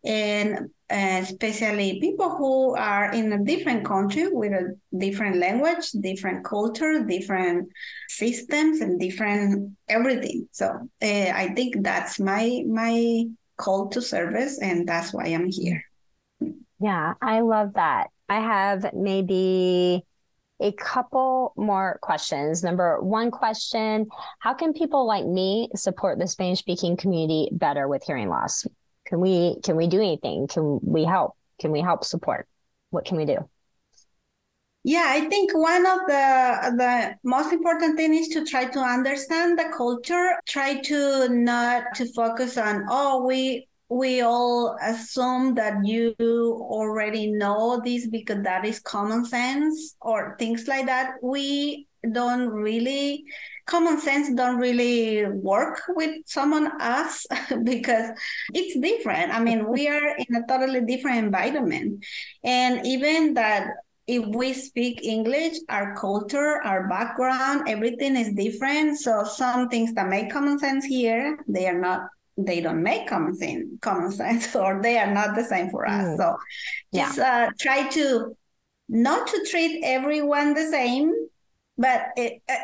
[0.04, 7.04] and especially people who are in a different country with a different language different culture
[7.04, 7.68] different
[8.08, 10.66] systems and different everything so
[11.02, 13.24] uh, i think that's my my
[13.56, 15.82] call to service and that's why i'm here
[16.80, 20.04] yeah i love that i have maybe
[20.60, 22.62] a couple more questions.
[22.62, 24.06] Number one question
[24.40, 28.66] How can people like me support the Spanish speaking community better with hearing loss?
[29.10, 30.46] Can we can we do anything?
[30.46, 31.36] Can we help?
[31.60, 32.46] Can we help support?
[32.90, 33.38] What can we do?
[34.84, 39.58] Yeah, I think one of the the most important thing is to try to understand
[39.58, 40.38] the culture.
[40.46, 47.82] Try to not to focus on oh we we all assume that you already know
[47.84, 53.24] this because that is common sense or things like that we don't really
[53.70, 57.26] common sense don't really work with someone else
[57.64, 58.10] because
[58.52, 62.04] it's different i mean we are in a totally different environment
[62.44, 63.68] and even that
[64.06, 70.08] if we speak english our culture our background everything is different so some things that
[70.08, 72.08] make common sense here they are not
[72.46, 76.06] they don't make common sense, common sense or they are not the same for us.
[76.06, 76.16] Mm.
[76.16, 76.36] So
[76.94, 77.48] just yeah.
[77.48, 78.36] uh, try to
[78.88, 81.12] not to treat everyone the same,
[81.78, 82.56] but it, uh,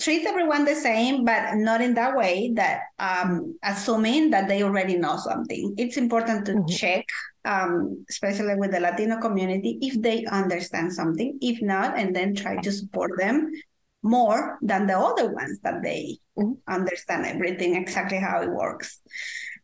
[0.00, 4.96] treat everyone the same, but not in that way that um, assuming that they already
[4.96, 5.74] know something.
[5.78, 6.66] It's important to mm-hmm.
[6.66, 7.06] check,
[7.44, 11.38] um, especially with the Latino community, if they understand something.
[11.40, 13.52] If not, and then try to support them
[14.02, 16.52] more than the other ones that they mm-hmm.
[16.66, 19.00] understand everything exactly how it works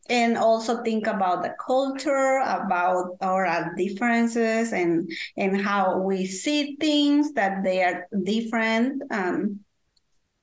[0.07, 7.31] and also think about the culture about our differences and and how we see things
[7.33, 9.59] that they are different um,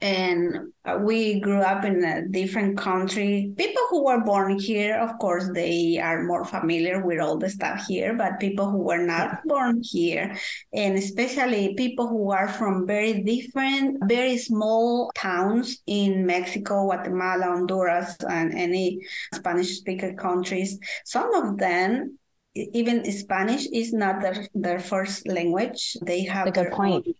[0.03, 3.53] and we grew up in a different country.
[3.57, 7.87] People who were born here, of course, they are more familiar with all the stuff
[7.87, 10.37] here, but people who were not born here,
[10.75, 18.17] and especially people who are from very different, very small towns in Mexico, Guatemala, Honduras,
[18.29, 18.99] and any
[19.33, 22.19] Spanish speaker countries, some of them
[22.55, 25.97] even Spanish is not their, their first language.
[26.03, 27.07] They have a good point.
[27.07, 27.15] Own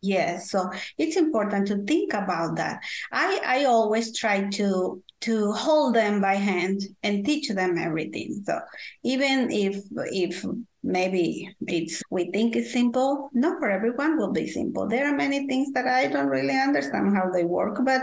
[0.00, 2.80] Yes, so it's important to think about that.
[3.10, 8.42] I I always try to to hold them by hand and teach them everything.
[8.46, 8.60] So
[9.02, 9.82] even if
[10.12, 10.44] if
[10.82, 14.88] maybe it's we think it's simple, not for everyone will be simple.
[14.88, 18.02] There are many things that I don't really understand how they work, but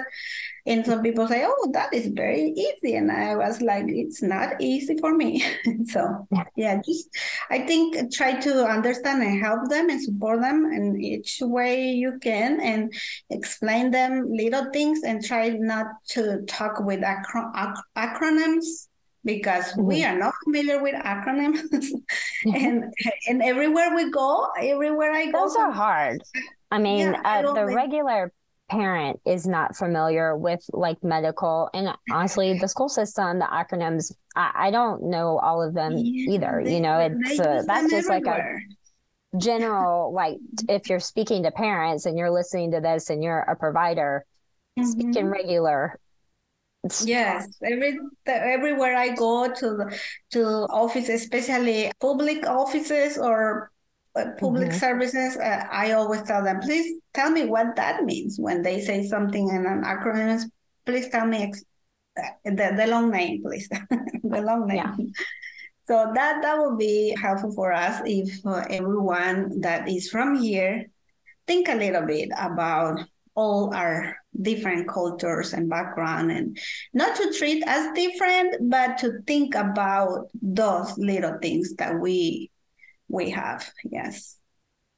[0.68, 2.96] and some people say, oh, that is very easy.
[2.96, 5.46] And I was like, it's not easy for me.
[5.86, 7.10] so, yeah, just
[7.52, 12.18] I think try to understand and help them and support them in each way you
[12.20, 12.92] can and
[13.30, 18.88] explain them little things and try not to talk with acro- ac- acronyms
[19.26, 19.86] because mm-hmm.
[19.86, 21.90] we are not familiar with acronyms
[22.56, 22.94] and
[23.28, 26.22] and everywhere we go everywhere i go those are hard
[26.72, 28.32] i mean yeah, uh, I the regular
[28.70, 34.52] parent is not familiar with like medical and honestly the school system the acronyms i,
[34.56, 38.10] I don't know all of them yeah, either they, you know it's uh, that's just
[38.10, 38.62] everywhere.
[39.32, 43.24] like a general like if you're speaking to parents and you're listening to this and
[43.24, 44.26] you're a provider
[44.80, 44.90] mm-hmm.
[44.90, 46.00] speaking regular
[47.06, 49.90] yes every everywhere i go to
[50.32, 53.72] to office especially public offices or
[54.40, 54.78] public mm-hmm.
[54.78, 59.06] services, uh, I always tell them, please tell me what that means when they say
[59.06, 60.42] something in an acronym.
[60.86, 61.66] Please tell me ex-
[62.18, 63.68] uh, the, the long name, please.
[64.24, 64.78] the long name.
[64.78, 64.96] Yeah.
[65.88, 70.86] So that that will be helpful for us if uh, everyone that is from here
[71.46, 73.00] think a little bit about
[73.36, 76.58] all our different cultures and background and
[76.94, 82.50] not to treat as different but to think about those little things that we
[83.08, 83.70] we have.
[83.84, 84.38] Yes.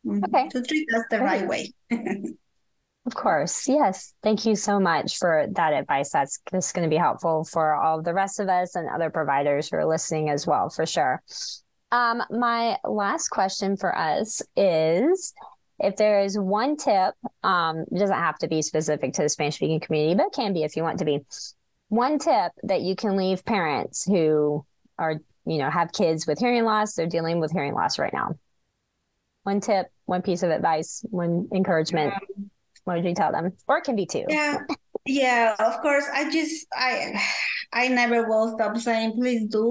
[0.05, 0.23] Mm-hmm.
[0.25, 0.47] Okay.
[0.49, 1.73] To treat us the right way.
[1.91, 3.67] of course.
[3.67, 4.13] Yes.
[4.23, 6.11] Thank you so much for that advice.
[6.11, 9.69] That's just going to be helpful for all the rest of us and other providers
[9.69, 11.21] who are listening as well, for sure.
[11.91, 15.33] Um, my last question for us is
[15.80, 17.13] if there is one tip,
[17.43, 20.53] um, it doesn't have to be specific to the Spanish speaking community, but it can
[20.53, 21.21] be if you want to be.
[21.89, 24.65] One tip that you can leave parents who
[24.99, 28.38] are you know, have kids with hearing loss, they're dealing with hearing loss right now.
[29.43, 32.13] One tip, one piece of advice, one encouragement.
[32.84, 33.53] what would you tell them?
[33.65, 34.25] Or it can be two.
[34.28, 34.57] Yeah.
[35.05, 36.03] Yeah, of course.
[36.13, 37.17] I just I
[37.74, 39.65] I never will stop saying please do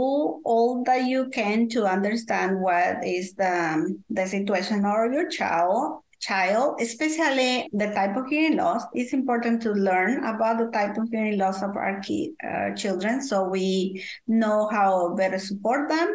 [0.45, 6.81] all that you can to understand what is the the situation of your child child,
[6.81, 11.39] especially the type of hearing loss, it's important to learn about the type of hearing
[11.39, 16.13] loss of our key, uh, children so we know how better support them.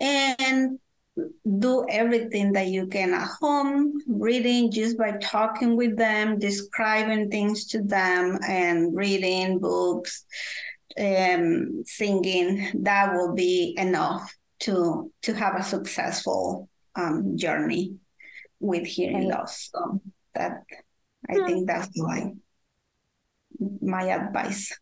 [0.00, 0.78] And
[1.58, 7.66] do everything that you can at home, reading just by talking with them, describing things
[7.66, 10.24] to them, and reading books,
[10.98, 12.70] um, singing.
[12.82, 17.96] That will be enough to to have a successful um, journey
[18.60, 19.70] with hearing loss.
[19.72, 20.00] So
[20.34, 20.62] that
[21.28, 21.46] I hmm.
[21.46, 22.32] think that's my
[23.80, 24.76] my advice.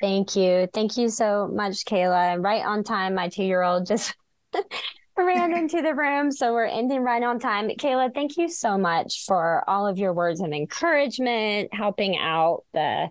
[0.00, 0.68] Thank you.
[0.72, 2.42] Thank you so much, Keila.
[2.42, 4.14] Right on time, my two year old just
[5.16, 6.30] ran into the room.
[6.30, 7.68] So we're ending right on time.
[7.68, 13.08] Keila, thank you so much for all of your words of encouragement, helping out the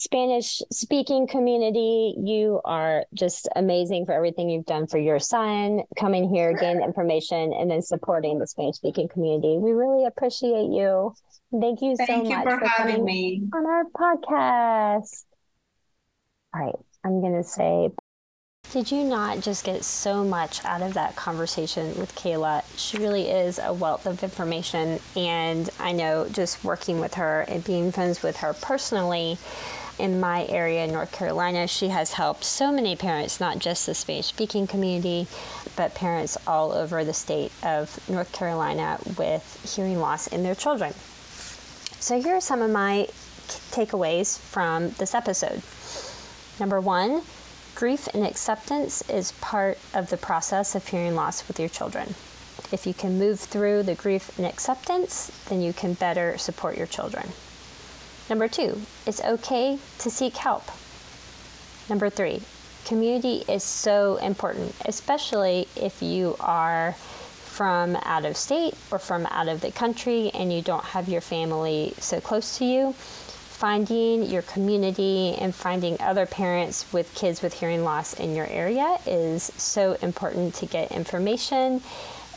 [0.00, 2.14] Spanish speaking community.
[2.18, 7.52] You are just amazing for everything you've done for your son, coming here, gain information,
[7.52, 9.58] and then supporting the Spanish speaking community.
[9.58, 11.12] We really appreciate you.
[11.52, 15.24] Thank you Thank so you much for, for having me on our podcast.
[16.54, 16.74] All right,
[17.04, 17.90] I'm going to say,
[18.72, 22.62] did you not just get so much out of that conversation with Keila?
[22.78, 24.98] She really is a wealth of information.
[25.14, 29.36] And I know just working with her and being friends with her personally,
[30.00, 33.94] in my area in North Carolina, she has helped so many parents, not just the
[33.94, 35.28] Spanish speaking community,
[35.76, 40.94] but parents all over the state of North Carolina with hearing loss in their children.
[42.00, 43.08] So, here are some of my
[43.70, 45.62] takeaways from this episode.
[46.58, 47.22] Number one,
[47.74, 52.14] grief and acceptance is part of the process of hearing loss with your children.
[52.72, 56.86] If you can move through the grief and acceptance, then you can better support your
[56.86, 57.28] children.
[58.30, 60.62] Number two, it's okay to seek help.
[61.88, 62.40] Number three,
[62.84, 69.48] community is so important, especially if you are from out of state or from out
[69.48, 74.42] of the country and you don't have your family so close to you, finding your
[74.42, 79.94] community and finding other parents with kids with hearing loss in your area is so
[80.02, 81.82] important to get information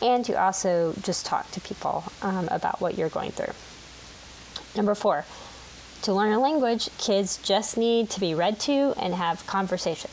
[0.01, 3.53] and to also just talk to people um, about what you're going through.
[4.75, 5.23] Number four,
[6.03, 10.11] to learn a language, kids just need to be read to and have conversation.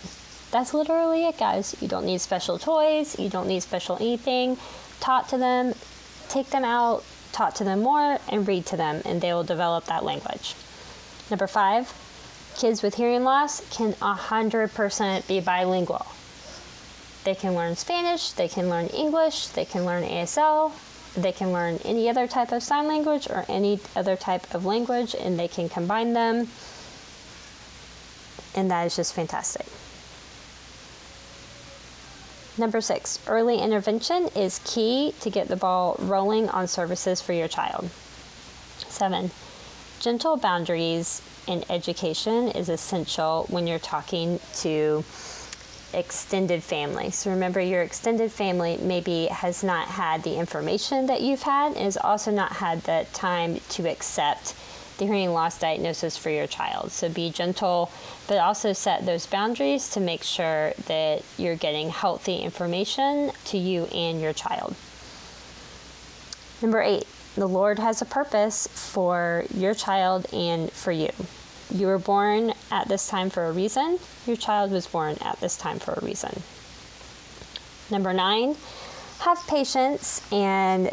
[0.51, 1.77] That's literally it, guys.
[1.81, 4.57] You don't need special toys, you don't need special anything.
[5.01, 5.75] Talk to them,
[6.29, 9.87] take them out, talk to them more, and read to them, and they will develop
[9.87, 10.55] that language.
[11.31, 11.93] Number five,
[12.57, 16.07] kids with hearing loss can 100% be bilingual.
[17.25, 20.73] They can learn Spanish, they can learn English, they can learn ASL,
[21.17, 25.15] they can learn any other type of sign language or any other type of language,
[25.15, 26.49] and they can combine them.
[28.55, 29.67] And that is just fantastic.
[32.59, 37.49] Number six, early intervention is key to get the ball rolling on services for your
[37.49, 37.89] child.
[38.89, 39.31] Seven,
[40.01, 45.05] gentle boundaries in education is essential when you're talking to
[45.93, 47.11] extended family.
[47.11, 51.85] So remember, your extended family maybe has not had the information that you've had and
[51.85, 54.55] has also not had the time to accept
[54.99, 56.93] the hearing loss diagnosis for your child.
[56.93, 57.91] So be gentle,
[58.29, 63.85] but also set those boundaries to make sure that you're getting healthy information to you
[63.87, 64.75] and your child.
[66.63, 71.11] Number eight, the Lord has a purpose for your child and for you.
[71.73, 73.99] You were born at this time for a reason.
[74.27, 76.43] Your child was born at this time for a reason.
[77.91, 78.57] Number nine,
[79.21, 80.93] have patience and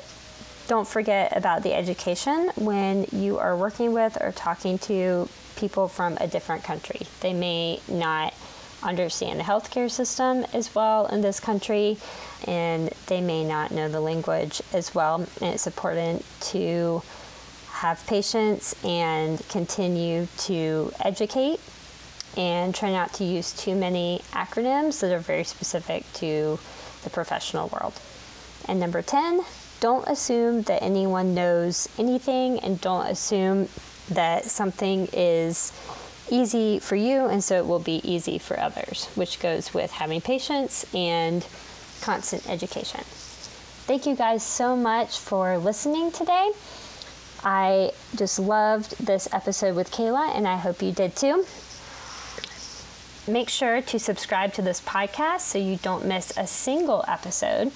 [0.67, 6.17] don't forget about the education when you are working with or talking to people from
[6.19, 7.01] a different country.
[7.21, 8.33] They may not
[8.83, 11.97] understand the healthcare system as well in this country,
[12.47, 15.15] and they may not know the language as well.
[15.41, 17.01] And it's important to
[17.77, 21.59] have patience and continue to educate
[22.35, 26.57] and try not to use too many acronyms that are very specific to
[27.03, 27.93] the professional world.
[28.67, 29.41] And number 10,
[29.79, 33.69] don't assume that anyone knows anything and don't assume
[34.09, 35.71] that something is
[36.31, 40.19] easy for you and so it will be easy for others, which goes with having
[40.19, 41.45] patience and
[42.01, 43.01] constant education.
[43.85, 46.51] Thank you guys so much for listening today.
[47.43, 51.45] I just loved this episode with Keila, and I hope you did too.
[53.27, 57.71] Make sure to subscribe to this podcast so you don't miss a single episode.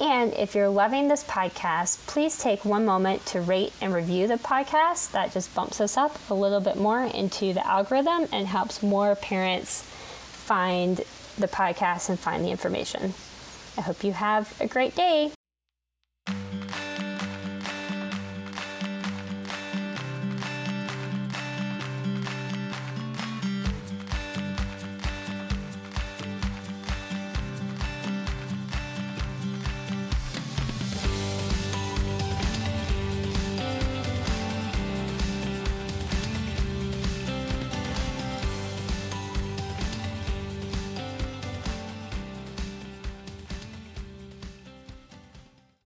[0.00, 4.34] And if you're loving this podcast, please take one moment to rate and review the
[4.34, 5.12] podcast.
[5.12, 9.14] That just bumps us up a little bit more into the algorithm and helps more
[9.14, 10.98] parents find
[11.38, 13.14] the podcast and find the information.
[13.78, 15.32] I hope you have a great day.